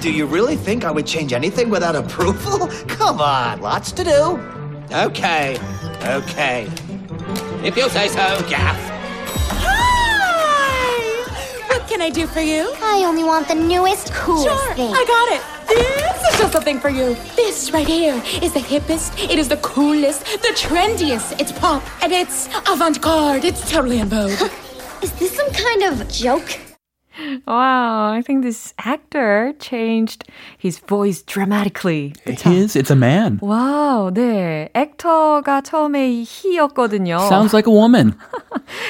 Do 0.00 0.10
you 0.10 0.26
really 0.26 0.56
think 0.56 0.84
I 0.84 0.90
would 0.90 1.06
change 1.06 1.32
anything 1.32 1.70
without 1.70 1.94
approval? 1.94 2.66
Come 2.88 3.20
on, 3.20 3.60
lots 3.62 3.92
to 3.92 4.02
do. 4.02 4.40
Okay, 4.90 5.56
okay. 6.02 6.66
If 7.62 7.76
you 7.76 7.88
say 7.88 8.08
so, 8.08 8.42
Gaff. 8.50 8.74
can 11.97 12.05
I 12.05 12.11
do 12.11 12.27
for 12.27 12.41
you? 12.41 12.71
I 12.79 13.05
only 13.07 13.23
want 13.23 13.47
the 13.47 13.55
newest, 13.55 14.13
coolest 14.13 14.45
Sure, 14.45 14.75
thing. 14.75 14.93
I 14.93 15.03
got 15.15 15.27
it. 15.35 15.41
This 15.67 16.33
is 16.33 16.39
just 16.39 16.53
something 16.53 16.79
for 16.79 16.89
you. 16.89 17.15
This 17.35 17.71
right 17.71 17.87
here 17.87 18.21
is 18.39 18.53
the 18.53 18.59
hippest, 18.59 19.17
it 19.17 19.39
is 19.39 19.47
the 19.47 19.57
coolest, 19.57 20.23
the 20.43 20.53
trendiest. 20.53 21.41
It's 21.41 21.51
pop 21.51 21.81
and 22.03 22.13
it's 22.13 22.49
avant 22.69 23.01
garde. 23.01 23.45
It's 23.45 23.67
totally 23.71 23.97
in 23.97 24.09
vogue. 24.09 24.29
Is 25.01 25.11
this 25.13 25.35
some 25.35 25.51
kind 25.51 25.83
of 25.83 26.07
joke? 26.09 26.66
Wow, 27.47 28.11
I 28.13 28.21
think 28.21 28.43
this 28.43 28.73
actor 28.77 29.53
changed 29.59 30.23
his 30.57 30.79
voice 30.79 31.23
dramatically. 31.23 32.13
그쵸? 32.25 32.49
His, 32.49 32.75
it's 32.75 32.91
a 32.91 32.95
man. 32.95 33.39
와우, 33.41 34.11
네. 34.13 34.69
액터가 34.73 35.61
처음에 35.61 36.23
he였거든요. 36.23 37.17
Sounds 37.27 37.55
like 37.55 37.67
a 37.67 37.75
woman. 37.75 38.13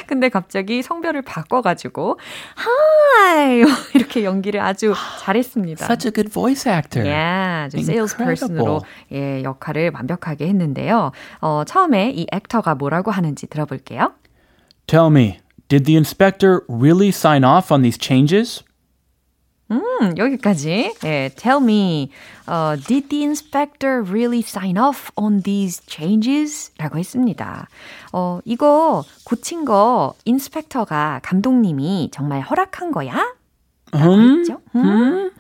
근데 0.07 0.29
갑자기 0.29 0.81
성별을 0.81 1.22
바꿔가지고, 1.22 2.19
hi! 2.57 3.63
이렇게 3.93 4.24
연기를 4.24 4.60
아주 4.60 4.93
잘했습니다. 5.19 5.86
Such 5.86 6.07
a 6.07 6.12
good 6.12 6.29
voice 6.31 6.69
actor. 6.69 7.07
Yeah, 7.07 7.65
아주 7.67 7.77
salesperson으로. 7.79 8.81
예, 9.13 9.43
역할을 9.43 9.91
완벽하게 9.93 10.48
했는데요. 10.48 11.12
어, 11.41 11.63
처음에 11.65 12.12
이 12.12 12.27
액터가 12.31 12.75
뭐라고 12.75 13.12
하는지 13.12 13.48
들어볼게요. 13.48 14.13
Tell 14.88 15.07
me, 15.07 15.39
did 15.70 15.86
the 15.86 15.96
inspector 15.96 16.64
really 16.68 17.12
sign 17.12 17.44
off 17.44 17.72
on 17.72 17.82
these 17.82 17.98
changes? 17.98 18.64
음, 19.70 20.18
여기까지. 20.18 20.94
예, 21.04 21.30
tell 21.36 21.62
me, 21.62 22.10
어, 22.46 22.78
did 22.88 23.10
the 23.10 23.24
inspector 23.24 24.02
really 24.02 24.40
sign 24.40 24.78
off 24.78 25.12
on 25.18 25.42
these 25.42 25.82
changes? 25.88 26.72
라고 26.78 26.98
했습니다. 26.98 27.68
어, 28.14 28.40
이거 28.46 29.04
고친 29.26 29.66
거 29.66 30.14
인스펙터가 30.24 31.20
감독님이 31.22 32.10
정말 32.14 32.42
허락한 32.42 32.92
거야? 32.92 33.36
라고 33.92 34.22
했죠. 34.22 34.60
음? 34.76 35.32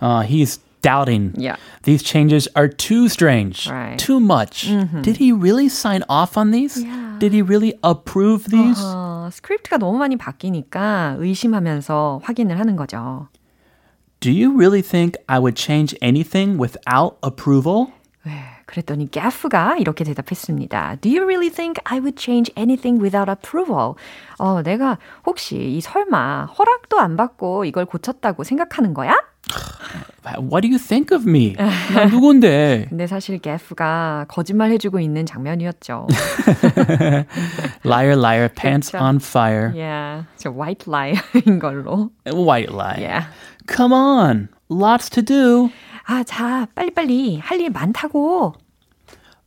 Uh, 0.00 0.22
he's 0.22 0.60
doubting. 0.86 1.34
Yeah. 1.36 1.56
These 1.82 2.02
changes 2.06 2.46
are 2.54 2.68
too 2.70 3.08
strange, 3.08 3.66
Right. 3.66 3.98
too 3.98 4.20
much. 4.20 4.70
Did 5.02 5.16
he 5.18 5.32
really 5.32 5.66
sign 5.68 6.02
off 6.08 6.38
on 6.38 6.52
these? 6.52 6.78
Did 7.18 7.32
he 7.34 7.42
really 7.42 7.74
approve 7.82 8.44
these? 8.50 8.78
어, 8.78 9.28
스크립트가 9.32 9.78
너무 9.78 9.98
많이 9.98 10.16
바뀌니까 10.16 11.16
의심하면서 11.18 12.20
확인을 12.22 12.58
하는 12.60 12.76
거죠. 12.76 13.28
Do 14.20 14.30
you 14.30 14.54
really 14.56 14.82
think 14.82 15.18
I 15.26 15.38
would 15.38 15.56
change 15.60 15.96
anything 16.02 16.58
without 16.60 17.16
approval? 17.24 17.88
네, 18.24 18.32
그랬더니 18.66 19.10
가프가 19.10 19.76
이렇게 19.78 20.04
대답했습니다. 20.04 20.96
Do 21.00 21.08
you 21.10 21.22
really 21.24 21.50
think 21.50 21.80
I 21.84 21.98
would 21.98 22.20
change 22.20 22.52
anything 22.56 23.00
without 23.02 23.30
approval? 23.30 23.94
어, 24.38 24.62
내가 24.62 24.98
혹시 25.24 25.56
이 25.56 25.80
설마 25.80 26.46
허락도 26.46 26.98
안 26.98 27.16
받고 27.16 27.64
이걸 27.66 27.84
고쳤다고 27.86 28.42
생각하는 28.44 28.94
거야? 28.94 29.14
What 30.38 30.62
do 30.62 30.68
you 30.68 30.78
think 30.78 31.12
of 31.14 31.24
me? 31.26 31.54
나 31.94 32.06
누군데? 32.06 32.86
근데 32.88 33.06
사실 33.06 33.38
가프가 33.38 34.26
거짓말 34.28 34.70
해주고 34.72 34.98
있는 34.98 35.24
장면이었죠. 35.24 36.08
Liar, 37.84 38.16
liar, 38.16 38.48
pants 38.48 38.90
그렇죠. 38.90 39.04
on 39.04 39.16
fire. 39.20 39.72
yeah, 39.74 40.24
저 40.36 40.50
white 40.50 40.86
lie인 40.90 41.60
걸로. 41.60 42.10
White 42.26 42.72
lie. 42.74 42.98
Yeah. 42.98 43.26
Come 43.68 43.92
on, 43.92 44.48
lots 44.68 45.08
to 45.10 45.22
do. 45.22 45.70
아, 46.08 46.24
자, 46.24 46.66
빨리빨리 46.74 47.38
할 47.40 47.60
일 47.60 47.70
많다고. 47.70 48.54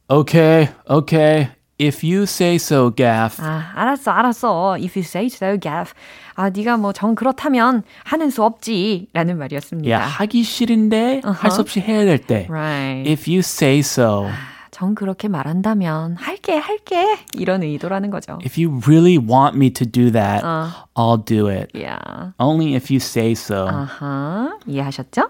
Okay, 0.09 0.69
okay. 0.89 1.49
If 1.78 2.04
you 2.06 2.22
say 2.22 2.54
so, 2.54 2.90
Gaff. 2.94 3.42
아, 3.42 3.72
알았어, 3.74 4.12
알았어. 4.12 4.76
If 4.78 4.96
you 4.96 5.02
say 5.04 5.26
so, 5.26 5.58
Gaff. 5.58 5.92
아, 6.36 6.48
네가 6.50 6.76
뭐 6.76 6.92
정 6.92 7.16
그렇다면 7.16 7.82
하는 8.04 8.30
수 8.30 8.44
없지. 8.44 9.08
라는 9.12 9.38
말이었습니다. 9.38 9.90
야, 9.90 10.00
하기 10.00 10.44
싫은데 10.44 11.22
할 11.24 11.50
수 11.50 11.60
없이 11.62 11.80
해야 11.80 12.04
될 12.04 12.18
때. 12.18 12.46
Right. 12.48 13.10
If 13.10 13.28
you 13.28 13.40
say 13.40 13.80
so. 13.80 14.28
정 14.70 14.94
그렇게 14.94 15.26
말한다면 15.28 16.16
할게, 16.16 16.56
할게. 16.56 17.18
이런 17.34 17.62
의도라는 17.64 18.10
거죠. 18.10 18.38
If 18.44 18.56
you 18.56 18.80
really 18.86 19.18
want 19.18 19.56
me 19.56 19.70
to 19.70 19.84
do 19.84 20.10
that, 20.12 20.44
어. 20.44 20.68
I'll 20.96 21.24
do 21.24 21.48
it. 21.48 21.70
Yeah. 21.74 22.32
Only 22.38 22.74
if 22.76 22.88
you 22.92 22.98
say 22.98 23.32
so. 23.32 23.66
아하. 23.68 24.58
이해하셨죠? 24.66 25.28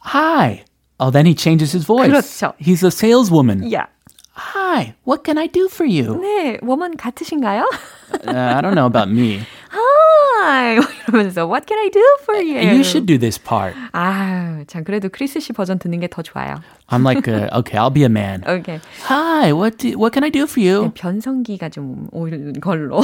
Hi. 0.00 0.64
Oh, 0.98 1.10
then 1.10 1.26
he 1.26 1.34
changes 1.34 1.72
his 1.72 1.84
voice. 1.86 2.08
그렇죠. 2.10 2.54
He's 2.60 2.82
a 2.84 2.90
saleswoman. 2.90 3.62
Yeah. 3.62 3.86
Hi. 4.38 4.94
What 5.04 5.22
can 5.24 5.38
I 5.38 5.46
do 5.46 5.68
for 5.70 5.86
you? 5.86 6.18
네, 6.20 6.58
워먼 6.62 6.96
같으신가요? 6.96 7.68
Uh, 8.26 8.30
I 8.56 8.60
don't 8.60 8.74
know 8.74 8.86
about 8.86 9.08
me. 9.08 9.40
Hi. 9.70 10.74
이러면서 11.08 11.46
What 11.46 11.66
can 11.66 11.78
I 11.78 11.88
do 11.90 12.02
for 12.24 12.36
you? 12.42 12.58
You 12.58 12.82
should 12.82 13.06
do 13.06 13.16
this 13.18 13.38
part. 13.38 13.74
아, 13.92 14.64
참 14.66 14.82
그래도 14.84 15.08
크리스 15.08 15.38
씨 15.40 15.52
버전 15.52 15.78
듣는 15.78 16.00
게 16.00 16.08
더 16.08 16.22
좋아요. 16.22 16.56
I'm 16.90 17.02
like, 17.04 17.28
uh, 17.28 17.48
okay, 17.60 17.78
I'll 17.78 17.90
be 17.94 18.02
a 18.02 18.08
man. 18.10 18.42
오케이. 18.42 18.80
Hi. 19.08 19.52
What 19.52 19.78
do, 19.78 19.96
what 19.98 20.12
can 20.12 20.24
I 20.24 20.30
do 20.30 20.44
for 20.46 20.60
you? 20.60 20.90
변성기가 20.94 21.68
좀 21.70 22.08
올 22.12 22.52
걸로. 22.60 23.02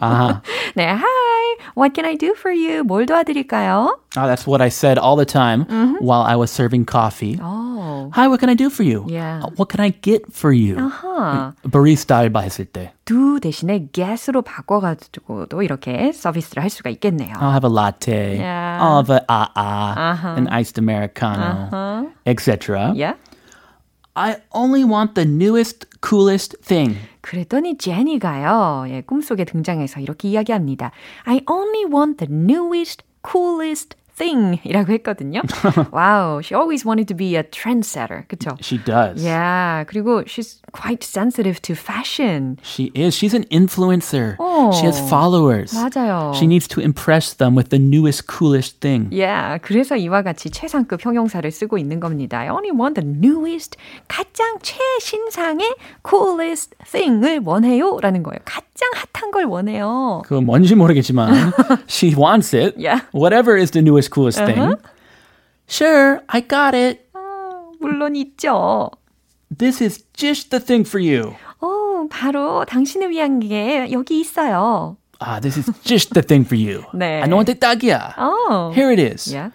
Uh-huh. 0.00 0.40
네, 0.76 0.86
Hi. 0.92 1.56
What 1.74 1.94
can 1.94 2.04
I 2.04 2.16
do 2.16 2.34
for 2.36 2.50
you? 2.52 2.84
뭘 2.84 3.06
도와드릴까요? 3.06 3.96
Oh, 4.16 4.26
that's 4.26 4.46
what 4.46 4.60
I 4.62 4.68
said 4.68 4.98
all 4.98 5.16
the 5.16 5.24
time 5.26 5.66
while 6.00 6.22
I 6.22 6.36
was 6.36 6.50
serving 6.50 6.84
coffee. 6.86 7.38
어. 7.40 8.10
Hi, 8.14 8.28
what 8.28 8.40
can 8.40 8.48
I 8.50 8.54
do 8.54 8.68
for 8.70 8.82
you? 8.84 9.04
Yeah. 9.08 9.40
Uh, 9.44 9.50
What 9.56 9.68
can 9.68 9.80
I 9.80 9.90
get 9.90 10.24
for 10.32 10.52
you? 10.52 10.76
아하. 10.76 11.52
barista 11.64 12.16
알바 12.18 12.40
했을 12.40 12.64
때. 12.66 12.92
do 13.04 13.38
대신에 13.40 13.88
get으로 13.92 14.42
바꿔가지고도 14.42 15.62
이렇게 15.62 16.12
서비스를 16.12 16.62
할 16.62 16.70
수가 16.70 16.90
있겠네요. 16.90 17.34
I'll 17.34 17.52
have 17.52 17.64
a 17.64 17.72
latte. 17.72 18.36
Yeah. 18.38 18.78
I'll 18.80 18.96
have 19.04 19.10
a 19.10 19.22
ah 19.28 20.34
an 20.36 20.48
iced 20.48 20.78
americano, 20.78 21.68
Uh-huh. 21.72 22.06
etc. 22.26 22.92
Yeah? 22.94 23.14
I 24.14 24.36
only 24.54 24.82
want 24.82 25.14
the 25.14 25.28
newest, 25.28 25.86
coolest 26.00 26.56
thing. 26.62 26.96
그랬더니 27.20 27.76
제니가요, 27.76 28.86
예, 28.88 29.02
꿈속에 29.02 29.44
등장해서 29.44 30.00
이렇게 30.00 30.28
이야기합니다. 30.28 30.90
I 31.24 31.42
only 31.50 31.84
want 31.84 32.24
the 32.24 32.32
newest, 32.32 33.04
coolest 33.22 33.94
thing 34.16 34.58
이라고 34.64 34.92
했거든요. 34.94 35.42
wow, 35.92 36.40
she 36.40 36.54
always 36.56 36.86
wanted 36.86 37.06
to 37.08 37.14
be 37.14 37.36
a 37.36 37.42
trendsetter. 37.42 38.26
그쵸? 38.28 38.56
She 38.62 38.78
does. 38.82 39.22
Yeah, 39.22 39.84
그리고 39.84 40.24
she's 40.26 40.59
quite 40.71 41.03
sensitive 41.03 41.61
to 41.63 41.73
fashion. 41.75 42.57
She 42.63 42.91
is. 42.95 43.15
She's 43.15 43.33
an 43.33 43.45
influencer. 43.51 44.35
She 44.73 44.85
has 44.85 44.99
Oh. 44.99 45.07
followers. 45.07 45.73
맞아요. 45.75 46.33
She 46.35 46.47
needs 46.47 46.67
to 46.69 46.81
impress 46.81 47.33
them 47.35 47.55
with 47.55 47.69
the 47.69 47.79
newest, 47.79 48.27
coolest 48.27 48.79
thing. 48.79 49.09
Yeah, 49.11 49.59
그래서 49.61 49.95
이와 49.95 50.21
같이 50.23 50.49
최상급 50.49 51.03
형용사를 51.05 51.49
쓰고 51.51 51.77
있는 51.77 51.99
겁니다. 51.99 52.39
I 52.39 52.49
only 52.49 52.71
want 52.71 52.99
the 52.99 53.05
newest, 53.07 53.77
가장 54.07 54.57
최신상의 54.61 55.75
coolest 56.07 56.75
thing을 56.91 57.41
원해요. 57.43 57.97
라는 58.01 58.23
거예요. 58.23 58.39
가장 58.45 58.89
핫한 59.13 59.31
걸 59.31 59.45
원해요. 59.45 60.21
그건 60.25 60.45
뭔지 60.45 60.75
모르겠지만 60.75 61.51
she 61.87 62.15
wants 62.15 62.55
it. 62.55 62.75
Yeah. 62.77 63.05
Whatever 63.13 63.57
is 63.59 63.71
the 63.71 63.81
newest, 63.83 64.11
coolest 64.13 64.43
thing. 64.43 64.75
Sure, 65.67 66.19
I 66.27 66.41
got 66.41 66.75
it. 66.75 67.01
물론 67.79 68.15
있죠. 68.15 68.91
This 69.56 69.80
is 69.80 70.02
just 70.12 70.50
the 70.50 70.60
thing 70.60 70.86
for 70.88 71.00
you. 71.00 71.36
어, 71.60 72.08
바로 72.10 72.64
당신을 72.64 73.10
위한 73.10 73.40
게 73.40 73.88
여기 73.92 74.20
있어요. 74.20 74.96
Ah, 75.18 75.40
this 75.40 75.58
is 75.58 75.70
just 75.82 76.12
the 76.12 76.22
thing 76.22 76.44
for 76.44 76.56
you. 76.56 76.84
네. 76.92 77.22
I 77.22 77.26
know 77.26 77.38
what 77.38 77.52
딱이야. 77.58 78.14
어. 78.18 78.72
Here 78.74 78.90
it 78.92 79.00
is. 79.00 79.32
Yeah. 79.32 79.50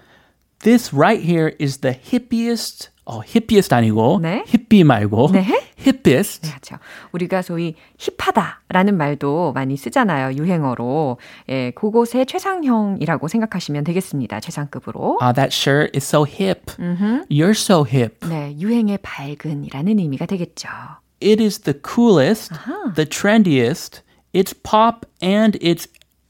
This 0.63 0.93
right 0.93 1.21
here 1.21 1.53
is 1.59 1.77
the 1.81 1.93
hippiest. 1.93 2.89
어, 3.06 3.22
hippiest 3.22 3.72
아니고 3.72 4.18
네. 4.20 4.44
hippie 4.48 4.82
말고 4.84 5.30
네. 5.32 5.46
hippest. 5.78 6.42
네, 6.42 6.50
그렇죠. 6.50 6.76
우리가 7.12 7.40
소위 7.42 7.76
힙하다라는 7.98 8.96
말도 8.96 9.52
많이 9.52 9.76
쓰잖아요. 9.76 10.36
유행어로. 10.36 11.18
예, 11.48 11.70
그곳의 11.70 12.26
최상형이라고 12.26 13.28
생각하시면 13.28 13.84
되겠습니다. 13.84 14.40
최상급으로. 14.40 15.18
Ah, 15.22 15.32
that 15.32 15.54
shirt 15.54 15.96
is 15.96 16.04
so 16.04 16.26
hip. 16.26 16.72
You're 17.30 17.50
so 17.50 17.86
hip. 17.86 18.28
네, 18.28 18.56
유행의 18.58 18.98
밝은이라는 19.02 19.98
의미가 20.00 20.26
되겠죠. 20.26 20.68
It 21.22 21.40
is 21.42 21.60
the 21.60 21.78
coolest, 21.80 22.52
the 22.96 23.08
trendiest. 23.08 24.02
It's 24.34 24.52
pop 24.52 25.06
and 25.22 25.56
it's 25.60 25.88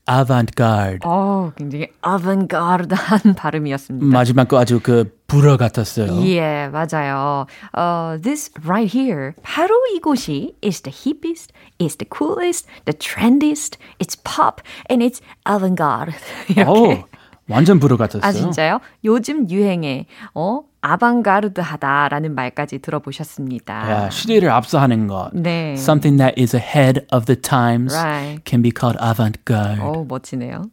avant-garde. 0.09 1.01
어, 1.05 1.53
굉장히 1.57 1.89
어반가르드한 2.03 3.35
발음이었습니다. 3.35 4.07
마지막 4.07 4.47
거 4.47 4.59
아주 4.59 4.79
그 4.81 5.16
불어 5.28 5.58
같았어요. 5.58 6.26
예, 6.28 6.70
맞아요. 6.72 7.46
어, 7.74 8.16
this 8.22 8.52
right 8.66 8.98
here, 8.98 9.32
바로 9.44 9.74
이곳이 9.96 10.56
is 10.64 10.82
the 10.82 10.94
hippiest, 10.96 11.52
is 11.82 11.96
the 11.98 12.08
coolest, 12.10 12.68
the 12.86 12.98
trendiest, 12.98 13.78
it's 14.00 14.16
pop, 14.24 14.62
and 14.90 15.04
it's 15.04 15.22
avant-garde. 15.50 16.14
이렇게. 16.50 16.70
오, 16.70 17.04
완전 17.50 17.80
불어 17.80 17.98
같았어요. 17.98 18.28
아, 18.28 18.32
진짜요? 18.32 18.80
요즘 19.04 19.50
유행에, 19.50 20.06
어, 20.36 20.62
아방가르드하다라는 20.82 22.34
말까지 22.36 22.80
들어보셨습니다. 22.80 23.92
야, 24.06 24.10
시대를 24.10 24.50
앞서하는 24.50 25.08
것. 25.08 25.30
네. 25.34 25.74
Something 25.74 26.18
that 26.18 26.40
is 26.42 26.56
ahead 26.56 27.06
of 27.14 27.26
the 27.26 27.40
times 27.40 27.96
Right. 27.96 28.42
can 28.46 28.62
be 28.64 28.72
called 28.72 28.98
avant-garde. 29.02 29.80
어, 29.82 30.06
멋지네요. 30.08 30.64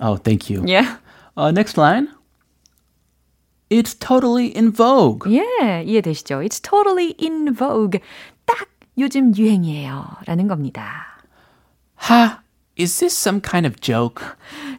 Oh, 0.00 0.16
thank 0.16 0.48
you. 0.48 0.64
Yeah. 0.66 0.96
Uh, 1.36 1.50
next 1.50 1.76
line. 1.78 2.08
It's 3.69 3.93
totally 3.99 4.47
in 4.55 4.71
vogue. 4.71 5.27
예, 5.29 5.83
이해되시죠? 5.83 6.41
It's 6.41 6.61
totally 6.61 7.15
in 7.21 7.53
vogue. 7.53 7.99
딱 8.45 8.67
요즘 8.97 9.35
유행이에요. 9.35 10.05
라는 10.25 10.47
겁니다. 10.47 11.21
Ha, 12.09 12.41
is 12.79 12.99
this 12.99 13.15
some 13.15 13.41
kind 13.41 13.67
of 13.67 13.79
joke? 13.81 14.23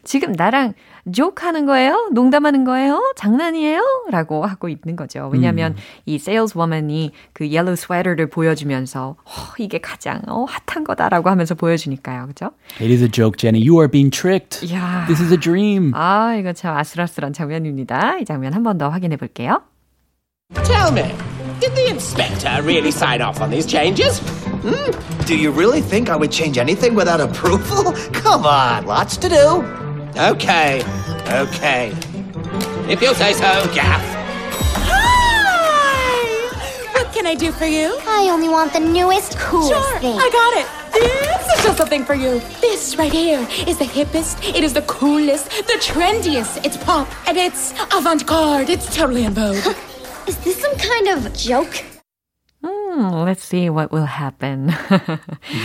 지금 0.05 0.33
나랑 0.33 0.75
joke 1.13 1.45
하는 1.47 1.67
거예요? 1.67 2.09
농담하는 2.13 2.65
거예요? 2.65 3.13
장난이에요? 3.17 3.83
라고 4.11 4.45
하고 4.47 4.69
있는 4.69 4.97
거죠. 4.97 5.29
왜냐면 5.33 5.75
이 6.07 6.17
saleswoman이 6.17 7.13
그 7.33 7.45
yellow 7.45 7.73
sweater를 7.73 8.29
보여주면서 8.31 9.17
어, 9.25 9.31
이게 9.59 9.79
가장 9.79 10.23
어, 10.29 10.45
핫한 10.67 10.85
거다라고 10.85 11.31
하면서 11.31 11.55
보여주니까요. 11.55 12.27
그죠? 12.29 12.51
It 12.81 12.91
is 12.93 13.03
a 13.03 13.09
joke, 13.11 13.37
Jenny. 13.39 13.61
You 13.67 13.79
are 13.81 13.91
being 13.91 14.11
tricked. 14.11 14.73
야. 14.73 15.05
This 15.07 15.23
is 15.23 15.33
a 15.33 15.39
dream. 15.39 15.93
아, 15.95 16.35
이거 16.35 16.53
참 16.53 16.77
아슬아슬한 16.77 17.33
장면입니다. 17.33 18.19
이 18.19 18.25
장면 18.25 18.53
한 18.55 18.63
번 18.63 18.79
더 18.79 18.89
확인해 18.89 19.17
볼게요. 19.17 19.63
Tell 20.65 20.91
me, 20.93 21.15
did 21.61 21.75
the 21.75 21.89
inspector 21.91 22.63
really 22.63 22.89
sign 22.91 23.21
off 23.21 23.43
on 23.43 23.51
these 23.51 23.67
changes? 23.67 24.21
Do 25.27 25.37
you 25.37 25.51
really 25.51 25.81
think 25.83 26.09
I 26.11 26.17
would 26.17 26.31
change 26.33 26.59
anything 26.59 26.95
without 26.97 27.21
approval? 27.21 27.93
Come 28.13 28.47
on, 28.47 28.87
lots 28.87 29.17
to 29.19 29.29
do. 29.29 29.88
Okay, 30.19 30.83
okay. 31.29 31.93
If 32.91 33.01
you 33.01 33.15
say 33.15 33.33
so, 33.35 33.71
Gaff. 33.73 34.03
Hi! 34.91 36.49
What 36.93 37.13
can 37.15 37.25
I 37.25 37.37
do 37.37 37.53
for 37.53 37.67
you? 37.67 37.97
I 38.05 38.29
only 38.33 38.49
want 38.49 38.73
the 38.73 38.81
newest, 38.81 39.39
coolest 39.39 39.71
Sure, 39.71 39.99
thing. 40.01 40.19
I 40.19 40.29
got 40.31 40.57
it. 40.57 40.67
This 40.93 41.59
is 41.59 41.65
just 41.67 41.79
something 41.79 42.05
for 42.05 42.15
you. 42.15 42.41
This 42.61 42.97
right 42.97 43.13
here 43.13 43.47
is 43.69 43.79
the 43.79 43.85
hippest, 43.85 44.43
it 44.53 44.65
is 44.65 44.73
the 44.73 44.83
coolest, 44.83 45.51
the 45.51 45.79
trendiest. 45.81 46.65
It's 46.67 46.77
pop, 46.79 47.07
and 47.29 47.37
it's 47.37 47.73
avant-garde. 47.95 48.71
It's 48.71 48.93
totally 48.97 49.25
in 49.25 49.35
vogue. 49.35 49.57
Is 50.27 50.37
this 50.39 50.61
some 50.61 50.77
kind 50.77 51.09
of 51.09 51.33
joke? 51.33 51.85
Hmm, 52.99 53.15
let's 53.23 53.45
see 53.45 53.71
what 53.71 53.93
will 53.93 54.07
happen. 54.07 54.75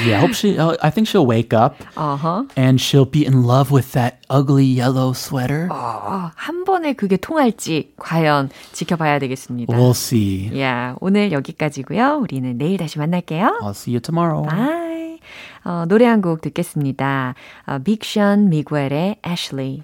Yeah, 0.05 0.17
I 0.17 0.21
hope 0.21 0.33
she. 0.35 0.57
Uh, 0.59 0.75
I 0.83 0.91
think 0.91 1.07
she'll 1.07 1.25
wake 1.25 1.51
up 1.53 1.81
어허. 1.95 2.47
and 2.55 2.79
she'll 2.79 3.09
be 3.09 3.25
in 3.25 3.43
love 3.43 3.71
with 3.71 3.91
that 3.93 4.19
ugly 4.29 4.65
yellow 4.65 5.13
sweater. 5.13 5.67
한 5.69 6.63
번에 6.63 6.93
그게 6.93 7.17
통할지 7.17 7.93
과연 7.97 8.49
지켜봐야 8.73 9.17
되겠습니다. 9.19 9.73
We'll 9.75 9.91
see. 9.97 10.59
야, 10.61 10.95
오늘 11.01 11.31
여기까지고요. 11.31 12.19
우리는 12.21 12.55
내일 12.57 12.77
다시 12.77 12.99
만날게요. 12.99 13.59
I'll 13.63 13.71
see 13.71 13.93
you 13.95 13.99
tomorrow. 13.99 14.45
Bye. 14.47 15.19
어, 15.65 15.85
노래 15.87 16.05
한 16.05 16.21
곡 16.21 16.41
듣겠습니다. 16.41 17.33
어, 17.65 17.79
빅 17.79 18.03
션, 18.03 18.49
미구엘의 18.49 19.17
Ashley. 19.25 19.83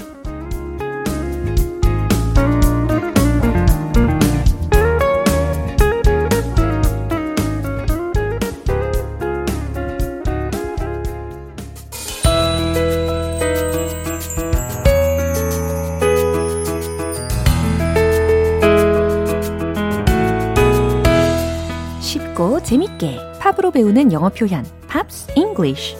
배우는 23.81 24.11
영어 24.11 24.29
표현 24.29 24.63
Pops 24.87 25.33
English 25.35 25.95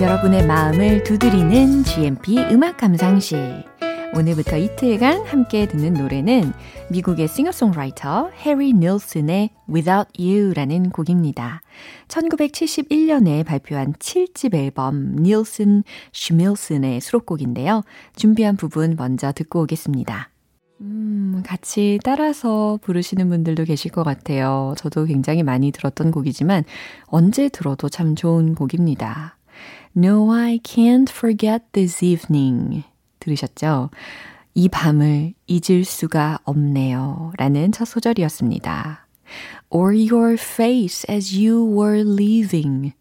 여러분의 0.00 0.46
마음을 0.46 1.02
두드리는 1.02 1.82
GMP 1.82 2.38
음악 2.52 2.76
감상실 2.76 3.64
오늘부터 4.16 4.56
이틀간 4.56 5.26
함께 5.26 5.66
듣는 5.66 5.94
노래는 5.94 6.52
미국의 6.88 7.26
싱어송라이터 7.26 8.30
해리 8.30 8.72
닐슨의 8.72 9.50
Without 9.68 10.08
You라는 10.16 10.90
곡입니다. 10.90 11.62
1971년에 12.06 13.44
발표한 13.44 13.92
7집 13.94 14.54
앨범 14.54 15.16
닐슨 15.16 15.82
슈밀슨의 16.12 17.00
수록곡인데요. 17.00 17.82
준비한 18.14 18.56
부분 18.56 18.94
먼저 18.96 19.32
듣고 19.32 19.62
오겠습니다. 19.62 20.30
음, 20.82 21.42
같이 21.44 21.98
따라서 22.04 22.78
부르시는 22.82 23.28
분들도 23.28 23.64
계실 23.64 23.90
것 23.90 24.04
같아요. 24.04 24.74
저도 24.76 25.06
굉장히 25.06 25.42
많이 25.42 25.72
들었던 25.72 26.12
곡이지만 26.12 26.62
언제 27.06 27.48
들어도 27.48 27.88
참 27.88 28.14
좋은 28.14 28.54
곡입니다. 28.54 29.38
No, 29.96 30.32
I 30.32 30.60
can't 30.60 31.10
forget 31.10 31.64
this 31.72 32.04
evening. 32.04 32.84
들으셨죠? 33.24 33.90
이 34.54 34.68
밤을 34.68 35.34
잊을 35.46 35.84
수가 35.84 36.38
없네요. 36.44 37.32
라는 37.36 37.72
첫 37.72 37.86
소절이었습니다. 37.86 39.06
Or 39.70 39.94
your 39.94 40.34
face 40.34 41.04
as 41.12 41.34
you 41.34 41.66
were 41.66 42.00
leaving. 42.00 42.92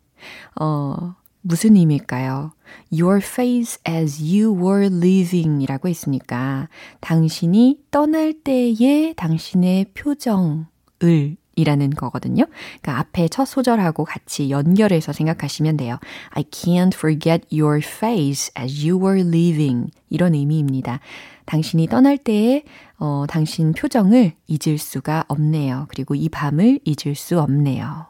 어, 0.59 1.15
무슨 1.41 1.75
의미일까요? 1.75 2.53
Your 2.91 3.17
face 3.17 3.79
as 3.87 4.21
you 4.23 4.51
were 4.55 4.87
leaving 4.87 5.61
이라고 5.61 5.89
했으니까 5.89 6.69
당신이 7.01 7.81
떠날 7.91 8.33
때의 8.33 9.13
당신의 9.15 9.87
표정을 9.93 11.37
이라는 11.55 11.91
거거든요. 11.91 12.45
그러니까 12.81 12.99
앞에 12.99 13.27
첫 13.27 13.45
소절하고 13.45 14.05
같이 14.05 14.49
연결해서 14.49 15.13
생각하시면 15.13 15.77
돼요. 15.77 15.99
I 16.31 16.43
can't 16.43 16.93
forget 16.93 17.45
your 17.51 17.79
face 17.83 18.51
as 18.59 18.85
you 18.85 18.99
were 18.99 19.21
leaving. 19.21 19.91
이런 20.09 20.33
의미입니다. 20.33 20.99
당신이 21.45 21.87
떠날 21.87 22.17
때의 22.17 22.63
어, 22.97 23.25
당신 23.27 23.73
표정을 23.73 24.33
잊을 24.47 24.77
수가 24.77 25.25
없네요. 25.27 25.87
그리고 25.89 26.15
이 26.15 26.29
밤을 26.29 26.79
잊을 26.85 27.15
수 27.15 27.39
없네요. 27.39 28.07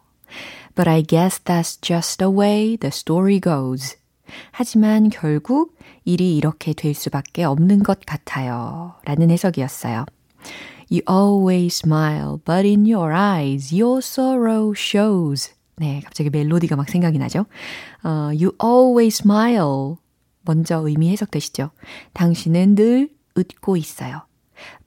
But 0.75 0.89
I 0.89 1.03
guess 1.03 1.41
that's 1.43 1.81
just 1.81 2.17
the 2.17 2.31
way 2.31 2.77
the 2.77 2.89
story 2.89 3.39
goes. 3.39 3.97
하지만 4.51 5.09
결국 5.09 5.75
일이 6.05 6.35
이렇게 6.35 6.73
될 6.73 6.93
수밖에 6.93 7.43
없는 7.43 7.83
것 7.83 7.99
같아요. 8.05 8.95
라는 9.05 9.29
해석이었어요. 9.31 10.05
You 10.89 11.01
always 11.07 11.75
smile, 11.75 12.41
but 12.45 12.65
in 12.65 12.85
your 12.85 13.13
eyes, 13.13 13.73
your 13.73 13.99
sorrow 13.99 14.73
shows. 14.75 15.53
네, 15.77 16.01
갑자기 16.03 16.29
멜로디가 16.29 16.75
막 16.75 16.89
생각이 16.89 17.17
나죠? 17.17 17.45
어, 18.03 18.29
you 18.31 18.51
always 18.63 19.21
smile. 19.21 19.95
먼저 20.41 20.81
의미 20.85 21.09
해석되시죠? 21.11 21.71
당신은 22.13 22.75
늘 22.75 23.09
웃고 23.35 23.77
있어요. 23.77 24.23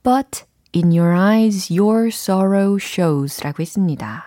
But 0.02 0.44
in 0.74 0.92
your 0.96 1.14
eyes, 1.16 1.72
your 1.72 2.08
sorrow 2.08 2.76
shows. 2.80 3.42
라고 3.42 3.62
했습니다. 3.62 4.24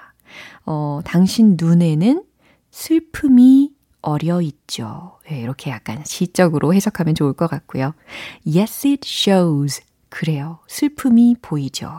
어, 0.65 0.99
당신 1.05 1.55
눈에는 1.60 2.23
슬픔이 2.71 3.71
어려 4.01 4.41
있죠. 4.41 5.17
네, 5.27 5.41
이렇게 5.41 5.71
약간 5.71 6.03
시적으로 6.05 6.73
해석하면 6.73 7.15
좋을 7.15 7.34
것 7.34 7.47
같고요. 7.47 7.93
Yes, 8.45 8.88
it 8.88 9.08
shows. 9.08 9.82
그래요. 10.10 10.60
슬픔이 10.67 11.36
보이죠. 11.41 11.91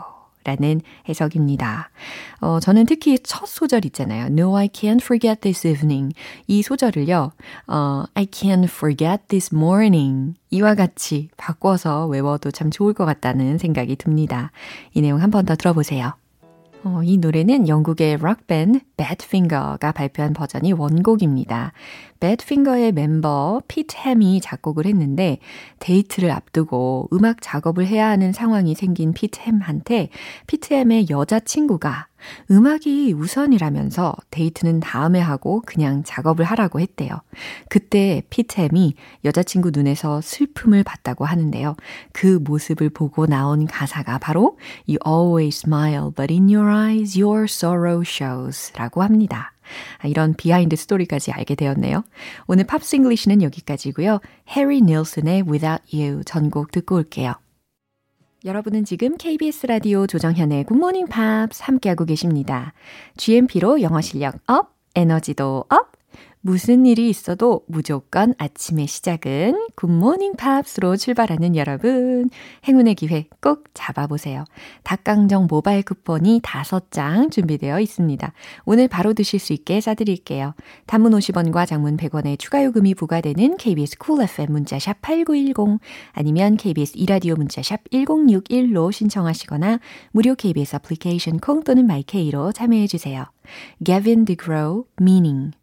라는 0.43 0.81
해석입니다. 1.07 1.91
어, 2.39 2.59
저는 2.59 2.87
특히 2.87 3.19
첫 3.19 3.45
소절 3.45 3.85
있잖아요. 3.85 4.25
No, 4.25 4.57
I 4.57 4.69
can't 4.69 4.99
forget 4.99 5.41
this 5.41 5.67
evening. 5.67 6.15
이 6.47 6.63
소절을요, 6.63 7.31
어, 7.67 8.03
I 8.15 8.25
can't 8.25 8.63
forget 8.63 9.21
this 9.27 9.53
morning. 9.53 10.33
이와 10.49 10.73
같이 10.73 11.29
바꿔서 11.37 12.07
외워도 12.07 12.49
참 12.49 12.71
좋을 12.71 12.93
것 12.93 13.05
같다는 13.05 13.59
생각이 13.59 13.95
듭니다. 13.97 14.51
이 14.95 15.01
내용 15.01 15.21
한 15.21 15.29
번 15.29 15.45
더 15.45 15.55
들어보세요. 15.55 16.13
어, 16.83 17.01
이 17.03 17.17
노래는 17.19 17.67
영국의 17.67 18.17
록밴드 18.17 18.79
Badfinger가 18.97 19.91
발표한 19.91 20.33
버전이 20.33 20.73
원곡입니다. 20.73 21.71
Badfinger의 22.21 22.91
멤버 22.93 23.61
피트 23.67 23.97
햄이 23.97 24.39
작곡을 24.41 24.85
했는데 24.85 25.39
데이트를 25.79 26.31
앞두고 26.31 27.09
음악 27.11 27.41
작업을 27.41 27.87
해야 27.87 28.07
하는 28.07 28.31
상황이 28.31 28.75
생긴 28.75 29.11
피트 29.11 29.39
햄한테 29.41 30.09
피트 30.47 30.73
햄의 30.73 31.09
여자친구가 31.09 32.07
음악이 32.51 33.13
우선이라면서 33.13 34.15
데이트는 34.29 34.79
다음에 34.79 35.19
하고 35.19 35.63
그냥 35.65 36.03
작업을 36.03 36.45
하라고 36.45 36.79
했대요. 36.79 37.09
그때 37.67 38.21
피트 38.29 38.61
햄이 38.61 38.93
여자친구 39.25 39.71
눈에서 39.73 40.21
슬픔을 40.21 40.83
봤다고 40.83 41.25
하는데요. 41.25 41.75
그 42.13 42.39
모습을 42.43 42.91
보고 42.91 43.25
나온 43.25 43.65
가사가 43.65 44.19
바로 44.19 44.57
You 44.87 44.99
always 45.05 45.61
smile, 45.65 46.11
but 46.15 46.31
in 46.31 46.47
your 46.53 46.71
eyes 46.71 47.19
your 47.19 47.45
sorrow 47.45 48.03
shows 48.05 48.71
라고 48.73 49.01
합니다. 49.01 49.53
이런 50.05 50.33
비하인드 50.33 50.75
스토리까지 50.75 51.31
알게 51.31 51.55
되었네요. 51.55 52.03
오늘 52.47 52.65
팝싱글리시는 52.65 53.41
여기까지고요. 53.41 54.19
해리 54.49 54.81
닐슨의 54.81 55.43
Without 55.43 55.83
You 55.95 56.23
전곡 56.25 56.71
듣고 56.71 56.95
올게요. 56.95 57.33
여러분은 58.43 58.85
지금 58.85 59.17
KBS 59.17 59.67
라디오 59.67 60.07
조정현의 60.07 60.63
굿모닝 60.63 61.07
팝스 61.07 61.61
함께하고 61.63 62.05
계십니다. 62.05 62.73
GMP로 63.17 63.81
영어 63.81 64.01
실력 64.01 64.39
up, 64.47 64.75
에너지도 64.95 65.65
up, 65.69 65.91
무슨 66.43 66.87
일이 66.87 67.07
있어도 67.07 67.61
무조건 67.67 68.33
아침의 68.39 68.87
시작은 68.87 69.67
굿모닝 69.75 70.33
팝스로 70.37 70.97
출발하는 70.97 71.55
여러분. 71.55 72.31
행운의 72.67 72.95
기회 72.95 73.27
꼭 73.41 73.65
잡아보세요. 73.75 74.45
닭강정 74.83 75.45
모바일 75.47 75.83
쿠폰이 75.83 76.41
5장 76.41 77.31
준비되어 77.31 77.79
있습니다. 77.79 78.33
오늘 78.65 78.87
바로 78.87 79.13
드실 79.13 79.39
수 79.39 79.53
있게 79.53 79.81
싸드릴게요. 79.81 80.55
단문 80.87 81.11
50원과 81.11 81.67
장문 81.67 81.95
100원의 81.97 82.39
추가 82.39 82.63
요금이 82.63 82.95
부과되는 82.95 83.57
KBS 83.57 83.99
cool 83.99 84.23
FM 84.27 84.51
문자샵 84.51 85.01
8910 85.01 85.79
아니면 86.11 86.57
KBS 86.57 86.93
2라디오 86.95 87.35
문자샵 87.35 87.83
1061로 87.91 88.91
신청하시거나 88.91 89.79
무료 90.11 90.33
KBS 90.33 90.77
애플리케이션 90.77 91.39
콩 91.39 91.63
또는 91.63 91.85
마이케이로 91.85 92.51
참여해 92.51 92.87
주세요. 92.87 93.25
Gavin 93.83 94.25
DeGraw, 94.25 94.85
Meaning 94.99 95.60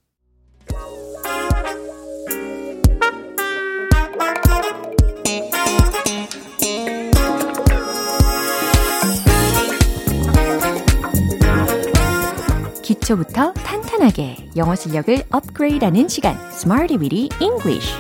기초부터 13.08 13.52
탄탄하게 13.52 14.36
영어 14.56 14.74
실력을 14.74 15.22
업그레이드하는 15.30 16.08
시간, 16.08 16.38
Smarty 16.52 16.98
Weedy 16.98 17.28
English. 17.40 17.94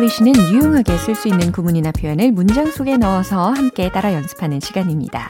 English는 0.00 0.50
유용하게 0.50 0.96
쓸 0.96 1.14
수 1.14 1.28
있는 1.28 1.52
구문이나 1.52 1.92
표현을 1.92 2.32
문장 2.32 2.70
속에 2.70 2.96
넣어서 2.96 3.50
함께 3.50 3.92
따라 3.92 4.14
연습하는 4.14 4.58
시간입니다. 4.58 5.28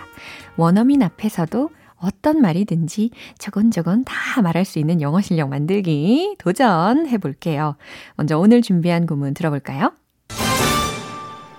원어민 0.57 1.03
앞에서도 1.03 1.71
어떤 1.97 2.41
말이든지 2.41 3.11
저건저건 3.39 4.05
다 4.05 4.41
말할 4.43 4.65
수 4.65 4.79
있는 4.79 5.01
영어 5.01 5.21
실력 5.21 5.49
만들기 5.49 6.37
도전해 6.39 7.19
볼게요. 7.19 7.75
먼저 8.15 8.39
오늘 8.39 8.63
준비한 8.63 9.07
구문 9.07 9.35
들어볼까요? 9.35 9.93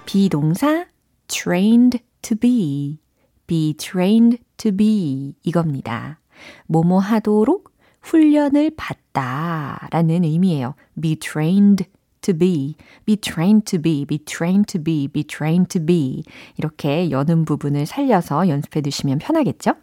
비동사 0.06 0.86
trained 1.28 2.00
to 2.22 2.38
be, 2.38 2.98
be 3.46 3.74
trained 3.74 4.38
to 4.56 4.72
be 4.72 5.36
이겁니다. 5.44 6.22
뭐뭐 6.68 7.00
하도록 7.00 7.74
훈련을 8.04 8.72
받다 8.78 9.90
라는 9.92 10.24
의미예요. 10.24 10.76
be 11.02 11.18
trained 11.18 11.84
to 12.22 12.34
be, 12.34 12.76
be 13.06 13.18
trained 13.18 13.66
to 13.66 13.82
be, 13.82 14.06
be 14.06 14.20
trained 14.20 14.72
to 14.72 14.84
be, 14.84 15.08
be 15.08 15.24
trained 15.24 15.70
to 15.70 15.86
be. 15.86 16.24
이렇게 16.58 17.10
여는 17.12 17.46
부분을 17.46 17.86
살려서 17.86 18.48
연습해 18.48 18.82
두시면 18.82 19.20
편하겠죠? 19.20 19.74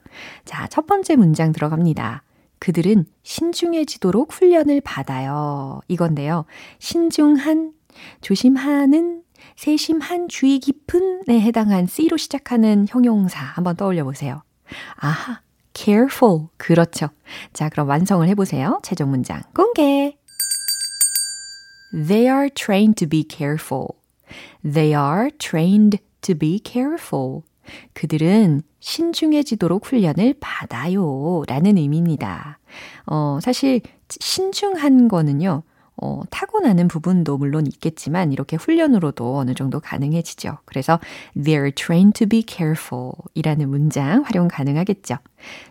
자, 0.44 0.66
첫 0.68 0.86
번째 0.86 1.16
문장 1.16 1.52
들어갑니다. 1.52 2.22
그들은 2.58 3.04
신중해지도록 3.22 4.32
훈련을 4.32 4.80
받아요. 4.80 5.80
이건데요. 5.88 6.44
신중한, 6.80 7.72
조심하는, 8.20 9.22
세심한 9.56 10.28
주의 10.28 10.58
깊은에 10.58 11.40
해당한 11.40 11.86
C로 11.86 12.16
시작하는 12.16 12.86
형용사 12.88 13.40
한번 13.40 13.76
떠올려 13.76 14.04
보세요. 14.04 14.42
아하, 14.96 15.40
careful. 15.74 16.48
그렇죠. 16.56 17.08
자, 17.52 17.68
그럼 17.68 17.88
완성을 17.88 18.26
해보세요. 18.26 18.80
최종 18.82 19.10
문장 19.10 19.42
공개. 19.54 20.17
They 21.92 22.28
are 22.28 22.48
trained 22.50 22.96
to 22.96 23.08
be 23.08 23.24
careful. 23.28 23.96
They 24.62 24.94
are 24.94 25.30
trained 25.38 25.98
to 26.22 26.34
be 26.34 26.60
careful. 26.64 27.42
그들은 27.92 28.62
신중해지도록 28.80 29.86
훈련을 29.86 30.34
받아요. 30.40 31.42
라는 31.46 31.76
의미입니다. 31.76 32.58
어, 33.06 33.38
사실, 33.42 33.80
신중한 34.08 35.08
거는요, 35.08 35.62
어, 36.00 36.22
타고나는 36.30 36.88
부분도 36.88 37.38
물론 37.38 37.66
있겠지만 37.66 38.32
이렇게 38.32 38.56
훈련으로도 38.56 39.36
어느 39.36 39.54
정도 39.54 39.80
가능해지죠. 39.80 40.58
그래서 40.64 41.00
they're 41.36 41.74
trained 41.74 42.16
to 42.16 42.26
be 42.26 42.44
careful 42.46 43.12
이라는 43.34 43.68
문장 43.68 44.22
활용 44.22 44.48
가능하겠죠. 44.48 45.16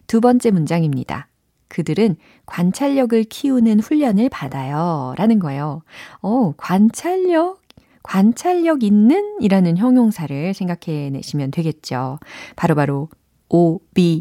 두 0.06 0.20
번째 0.20 0.52
문장입니다. 0.52 1.28
그들은 1.68 2.16
관찰력을 2.46 3.24
키우는 3.26 3.80
훈련을 3.80 4.30
받아요. 4.30 5.14
라는 5.18 5.40
거예요. 5.40 5.84
어, 6.22 6.54
관찰력? 6.58 7.62
관찰력 8.04 8.84
있는 8.84 9.38
이라는 9.42 9.78
형용사를 9.78 10.54
생각해 10.54 11.10
내시면 11.10 11.52
되겠죠. 11.52 12.20
바로바로 12.56 13.10
바로 13.10 13.18
O-B-S-E-R-V-A-N-T 13.50 14.20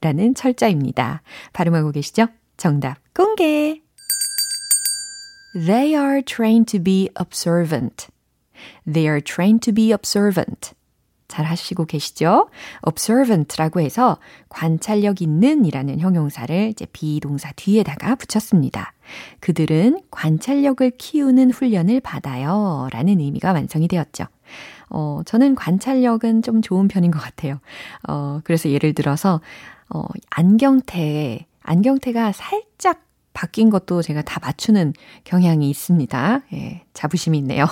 라는 0.00 0.34
철자입니다. 0.34 1.22
발음하고 1.52 1.92
계시죠? 1.92 2.28
정답 2.56 2.96
공개! 3.14 3.82
They 5.54 5.94
are 5.94 6.22
trained 6.22 6.70
to 6.72 6.82
be 6.82 7.10
observant. 7.18 8.08
They 8.86 9.06
are 9.06 9.20
trained 9.20 9.62
to 9.64 9.72
be 9.72 9.92
observant. 9.92 10.75
잘 11.28 11.44
하시고 11.44 11.84
계시죠? 11.86 12.48
observant라고 12.82 13.80
해서 13.80 14.18
관찰력 14.48 15.22
있는 15.22 15.64
이라는 15.64 15.98
형용사를 15.98 16.68
이제 16.68 16.86
비동사 16.92 17.52
뒤에다가 17.56 18.14
붙였습니다. 18.14 18.92
그들은 19.40 20.00
관찰력을 20.10 20.90
키우는 20.98 21.50
훈련을 21.50 22.00
받아요. 22.00 22.88
라는 22.92 23.20
의미가 23.20 23.52
완성이 23.52 23.88
되었죠. 23.88 24.24
어, 24.90 25.20
저는 25.24 25.54
관찰력은 25.54 26.42
좀 26.42 26.62
좋은 26.62 26.88
편인 26.88 27.10
것 27.10 27.18
같아요. 27.18 27.58
어, 28.08 28.40
그래서 28.44 28.70
예를 28.70 28.94
들어서, 28.94 29.40
어, 29.88 30.04
안경테에, 30.30 31.46
안경테가 31.62 32.32
살짝 32.32 33.02
바뀐 33.32 33.68
것도 33.68 34.00
제가 34.00 34.22
다 34.22 34.40
맞추는 34.42 34.94
경향이 35.24 35.68
있습니다. 35.68 36.40
예, 36.54 36.84
자부심이 36.94 37.36
있네요. 37.38 37.66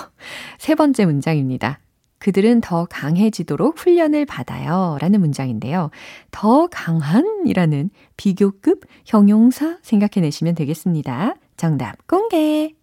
세 0.59 0.75
번째 0.75 1.05
문장입니다. 1.05 1.79
그들은 2.25 2.59
더 2.61 2.85
강해지도록 2.85 3.77
훈련을 3.77 4.25
받아요. 4.25 4.97
라는 4.99 5.19
문장인데요. 5.19 5.91
더 6.31 6.65
강한 6.71 7.23
이라는 7.45 7.91
비교급 8.17 8.81
형용사 9.05 9.77
생각해내시면 9.83 10.55
되겠습니다. 10.55 11.35
정답 11.55 12.07
공개! 12.07 12.73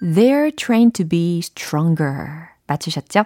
They're 0.00 0.56
trained 0.56 0.94
to 0.94 1.06
be 1.06 1.40
stronger. 1.40 2.52
맞추셨죠? 2.66 3.24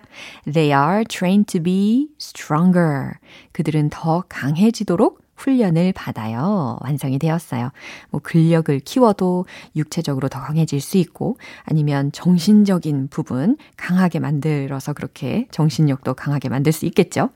They 0.53 0.77
are 0.77 1.05
trained 1.05 1.47
to 1.53 1.63
be 1.63 2.09
stronger. 2.21 3.13
그들은 3.53 3.91
더 3.91 4.25
강해지도록 4.29 5.23
훈련을 5.37 5.93
받아요. 5.93 6.79
완성이 6.81 7.19
되었어요. 7.19 7.71
뭐 8.11 8.21
근력을 8.23 8.79
키워도 8.81 9.47
육체적으로 9.77 10.29
더 10.29 10.41
강해질 10.41 10.81
수 10.81 10.99
있고 10.99 11.39
아니면 11.65 12.11
정신적인 12.13 13.09
부분 13.09 13.57
강하게 13.77 14.19
만들어서 14.19 14.93
그렇게 14.93 15.47
정신력도 15.51 16.15
강하게 16.15 16.49
만들 16.49 16.73
수 16.73 16.87
있겠죠. 16.87 17.31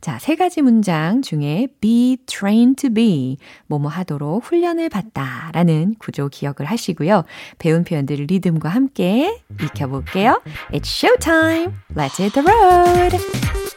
자, 0.00 0.18
세 0.18 0.36
가지 0.36 0.62
문장 0.62 1.22
중에 1.22 1.68
be 1.80 2.16
trained 2.26 2.80
to 2.80 2.92
be 2.92 3.36
뭐뭐 3.66 3.88
하도록 3.88 4.42
훈련을 4.44 4.88
받다 4.88 5.50
라는 5.52 5.94
구조 5.98 6.28
기억을 6.28 6.64
하시고요. 6.64 7.24
배운 7.58 7.84
표현들을 7.84 8.26
리듬과 8.26 8.68
함께 8.68 9.42
익혀 9.62 9.88
볼게요. 9.88 10.40
It's 10.72 10.86
showtime! 10.86 11.72
Let's 11.94 12.20
hit 12.20 12.32
the 12.32 12.46
road! 12.46 13.69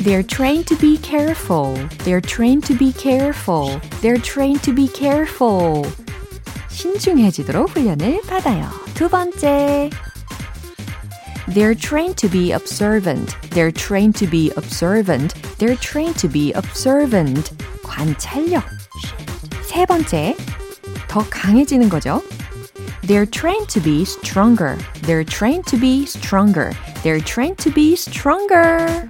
They're 0.00 0.22
trained 0.22 0.66
to 0.68 0.76
be 0.76 0.98
careful. 0.98 1.74
They're 2.04 2.20
trained 2.20 2.64
to 2.66 2.74
be 2.74 2.92
careful. 2.92 3.80
They're 4.00 4.18
trained 4.18 4.62
to 4.62 4.72
be 4.72 4.88
careful. 4.88 5.84
신중해지도록 6.68 7.70
훈련을 7.70 8.22
받아요. 8.22 8.70
두 8.94 9.08
번째. 9.08 9.90
They're 11.48 11.74
trained 11.74 12.16
to 12.18 12.28
be 12.28 12.52
observant. 12.52 13.34
They're 13.50 13.72
trained 13.72 14.14
to 14.18 14.26
be 14.26 14.52
observant. 14.56 15.34
They're 15.58 15.76
trained 15.76 16.18
to 16.20 16.28
be 16.28 16.52
observant. 16.52 17.54
관찰력. 17.82 18.62
세 19.62 19.86
번째. 19.86 20.36
더 21.08 21.24
강해지는 21.30 21.88
거죠. 21.88 22.22
They're 23.06 23.26
trained 23.26 23.68
to 23.68 23.80
be 23.80 24.04
stronger. 24.04 24.76
They're 25.02 25.24
trained 25.24 25.66
to 25.66 25.78
be 25.78 26.04
stronger. 26.06 26.72
They're 27.02 27.20
trained 27.20 27.58
to 27.58 27.70
be 27.70 27.94
stronger. 27.94 29.08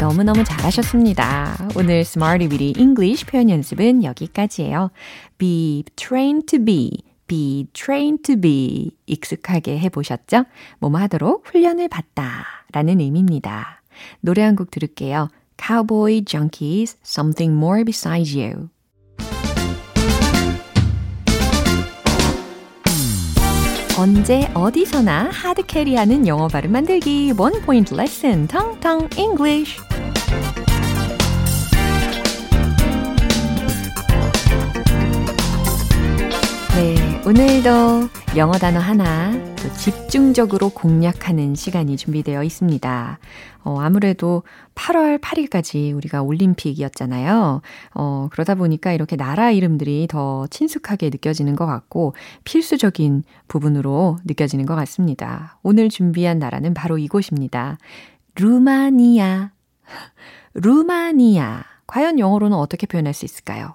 너무너무 0.00 0.44
잘하셨습니다. 0.44 1.68
오늘 1.76 1.98
Smarty 2.00 2.48
Weedy 2.48 2.80
English 2.80 3.26
표현 3.26 3.50
연습은 3.50 4.04
여기까지예요. 4.04 4.90
Be 5.38 5.84
trained 5.96 6.46
to 6.46 6.64
be, 6.64 6.90
be 7.26 7.66
trained 7.72 8.22
to 8.22 8.40
be 8.40 8.92
익숙하게 9.06 9.78
해보셨죠? 9.80 10.44
뭐뭐 10.78 10.98
하도록 11.00 11.44
훈련을 11.46 11.88
받다 11.88 12.44
라는 12.72 13.00
의미입니다. 13.00 13.82
노래 14.20 14.42
한 14.42 14.54
곡 14.54 14.70
들을게요. 14.70 15.30
Cowboy 15.60 16.22
Junkies, 16.24 16.96
Something 17.04 17.56
More 17.56 17.82
Besides 17.84 18.38
You. 18.38 18.68
언제 23.98 24.48
어디서나 24.54 25.28
hard 25.32 25.66
carry하는 25.66 26.28
영어 26.28 26.46
발음 26.46 26.70
만들기. 26.70 27.32
one 27.36 27.52
point 27.62 27.94
레슨 27.94 28.46
tongue 28.46 28.77
tongue 28.77 29.08
네, 29.08 29.64
오늘도 37.28 38.08
영어 38.38 38.54
단어 38.54 38.80
하나 38.80 39.32
집중적으로 39.76 40.70
공략하는 40.70 41.54
시간이 41.54 41.98
준비되어 41.98 42.42
있습니다. 42.42 43.18
어, 43.64 43.80
아무래도 43.80 44.44
8월 44.74 45.20
8일까지 45.20 45.94
우리가 45.94 46.22
올림픽이었잖아요. 46.22 47.60
어, 47.92 48.28
그러다 48.32 48.54
보니까 48.54 48.94
이렇게 48.94 49.16
나라 49.16 49.50
이름들이 49.50 50.06
더 50.08 50.46
친숙하게 50.46 51.10
느껴지는 51.10 51.54
것 51.54 51.66
같고 51.66 52.14
필수적인 52.44 53.24
부분으로 53.46 54.16
느껴지는 54.24 54.64
것 54.64 54.74
같습니다. 54.74 55.58
오늘 55.62 55.90
준비한 55.90 56.38
나라는 56.38 56.72
바로 56.72 56.96
이곳입니다. 56.96 57.76
루마니아. 58.36 59.50
루마니아. 60.54 61.62
과연 61.86 62.18
영어로는 62.18 62.56
어떻게 62.56 62.86
표현할 62.86 63.12
수 63.12 63.26
있을까요? 63.26 63.74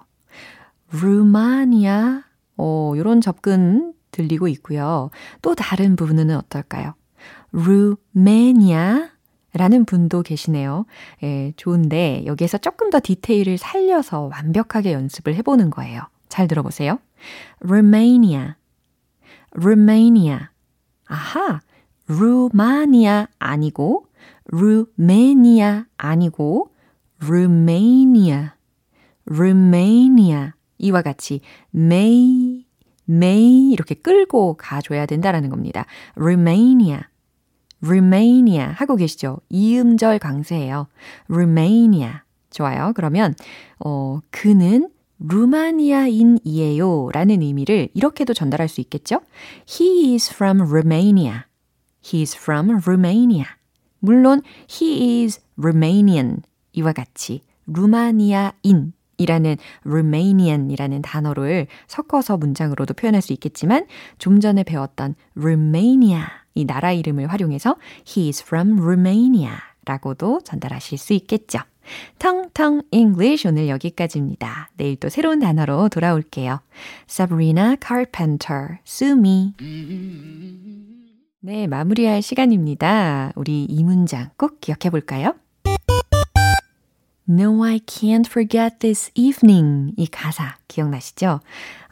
루마니아. 0.90 2.33
어, 2.56 2.92
요런 2.96 3.20
접근 3.20 3.94
들리고 4.10 4.48
있고요. 4.48 5.10
또 5.42 5.54
다른 5.54 5.96
부분은 5.96 6.30
어떨까요? 6.36 6.94
루메니아 7.52 9.10
라는 9.54 9.84
분도 9.84 10.22
계시네요. 10.22 10.84
예, 11.22 11.52
좋은데 11.56 12.24
여기에서 12.26 12.58
조금 12.58 12.90
더 12.90 12.98
디테일을 13.02 13.56
살려서 13.56 14.22
완벽하게 14.22 14.92
연습을 14.92 15.34
해보는 15.36 15.70
거예요. 15.70 16.02
잘 16.28 16.48
들어보세요. 16.48 16.98
Romania, 17.62 18.54
Romania. 19.56 20.48
아하, 21.06 21.60
루마니아 22.08 23.28
아니고, 23.38 24.06
루메니아 24.46 25.86
아니고, 25.96 26.72
Romania, 27.22 28.50
Romania. 29.30 30.52
이와 30.78 31.02
같이 31.02 31.40
may, 31.72 32.43
may 33.08 33.72
이렇게 33.72 33.94
끌고 33.94 34.56
가줘야 34.56 35.06
된다라는 35.06 35.50
겁니다. 35.50 35.86
Romania, 36.16 37.00
Romania 37.82 38.68
하고 38.74 38.96
계시죠? 38.96 39.40
이음절 39.50 40.18
강세예요. 40.18 40.86
Romania. 41.28 42.20
좋아요. 42.50 42.92
그러면 42.94 43.34
어 43.84 44.20
그는 44.30 44.88
루마니아인이에요 45.18 47.10
라는 47.12 47.42
의미를 47.42 47.88
이렇게도 47.94 48.34
전달할 48.34 48.68
수 48.68 48.80
있겠죠? 48.80 49.20
He 49.68 50.14
is 50.14 50.32
from 50.32 50.62
Romania. 50.62 51.44
He 52.04 52.22
is 52.22 52.36
from 52.36 52.80
Romania. 52.86 53.46
물론 53.98 54.42
he 54.70 55.22
is 55.24 55.40
Romanian 55.58 56.42
이와 56.72 56.92
같이 56.92 57.42
루마니아인 57.66 58.92
이라는 59.18 59.56
Romanian이라는 59.84 61.02
단어를 61.02 61.66
섞어서 61.86 62.36
문장으로도 62.36 62.94
표현할 62.94 63.22
수 63.22 63.32
있겠지만 63.32 63.86
좀 64.18 64.40
전에 64.40 64.62
배웠던 64.64 65.14
Romania 65.36 66.22
이 66.54 66.64
나라 66.64 66.92
이름을 66.92 67.26
활용해서 67.26 67.76
He 68.06 68.28
is 68.28 68.42
from 68.42 68.78
Romania 68.80 69.52
라고도 69.84 70.40
전달하실 70.44 70.98
수 70.98 71.12
있겠죠. 71.14 71.58
텅텅 72.18 72.82
English 72.90 73.46
오늘 73.46 73.68
여기까지입니다. 73.68 74.70
내일 74.76 74.96
또 74.96 75.08
새로운 75.08 75.40
단어로 75.40 75.90
돌아올게요. 75.90 76.60
Sabrina 77.08 77.76
Carpenter, 77.86 78.78
Sue 78.86 79.12
Me. 79.12 79.52
네, 81.40 81.66
마무리할 81.66 82.22
시간입니다. 82.22 83.32
우리 83.34 83.64
이 83.64 83.84
문장 83.84 84.30
꼭 84.38 84.60
기억해 84.60 84.88
볼까요? 84.90 85.34
No, 87.28 87.64
I 87.64 87.80
can't 87.80 88.26
forget 88.26 88.80
this 88.80 89.10
evening. 89.14 89.92
이 89.96 90.06
가사 90.06 90.56
기억나시죠? 90.68 91.40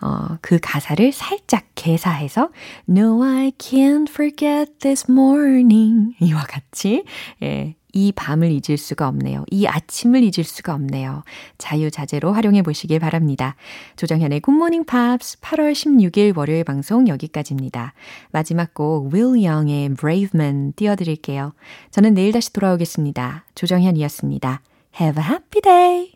어, 0.03 0.38
그 0.42 0.59
가사를 0.61 1.11
살짝 1.12 1.64
개사해서 1.75 2.51
No, 2.88 3.23
I 3.23 3.53
can't 3.53 4.11
forget 4.11 4.73
this 4.81 5.11
morning. 5.11 6.14
이와 6.21 6.42
같이 6.42 7.05
예, 7.42 7.75
이 7.92 8.12
밤을 8.12 8.51
잊을 8.51 8.77
수가 8.77 9.09
없네요. 9.09 9.45
이 9.51 9.66
아침을 9.66 10.23
잊을 10.23 10.45
수가 10.45 10.75
없네요. 10.75 11.25
자유자재로 11.59 12.33
활용해 12.33 12.62
보시길 12.62 12.99
바랍니다. 12.99 13.57
조정현의 13.97 14.40
굿모닝 14.40 14.85
팝스 14.85 15.40
8월 15.40 15.73
16일 15.73 16.37
월요일 16.37 16.64
방송 16.64 17.09
여기까지입니다. 17.09 17.95
마지막 18.31 18.75
곡 18.75 19.12
Will 19.12 19.47
Young의 19.47 19.95
Brave 19.95 20.31
Man 20.35 20.73
띄워드릴게요. 20.75 21.53
저는 21.90 22.14
내일 22.14 22.33
다시 22.33 22.53
돌아오겠습니다. 22.53 23.45
조정현이었습니다. 23.55 24.62
Have 24.96 25.16
a 25.16 25.22
happy 25.22 25.62
day! 25.62 26.12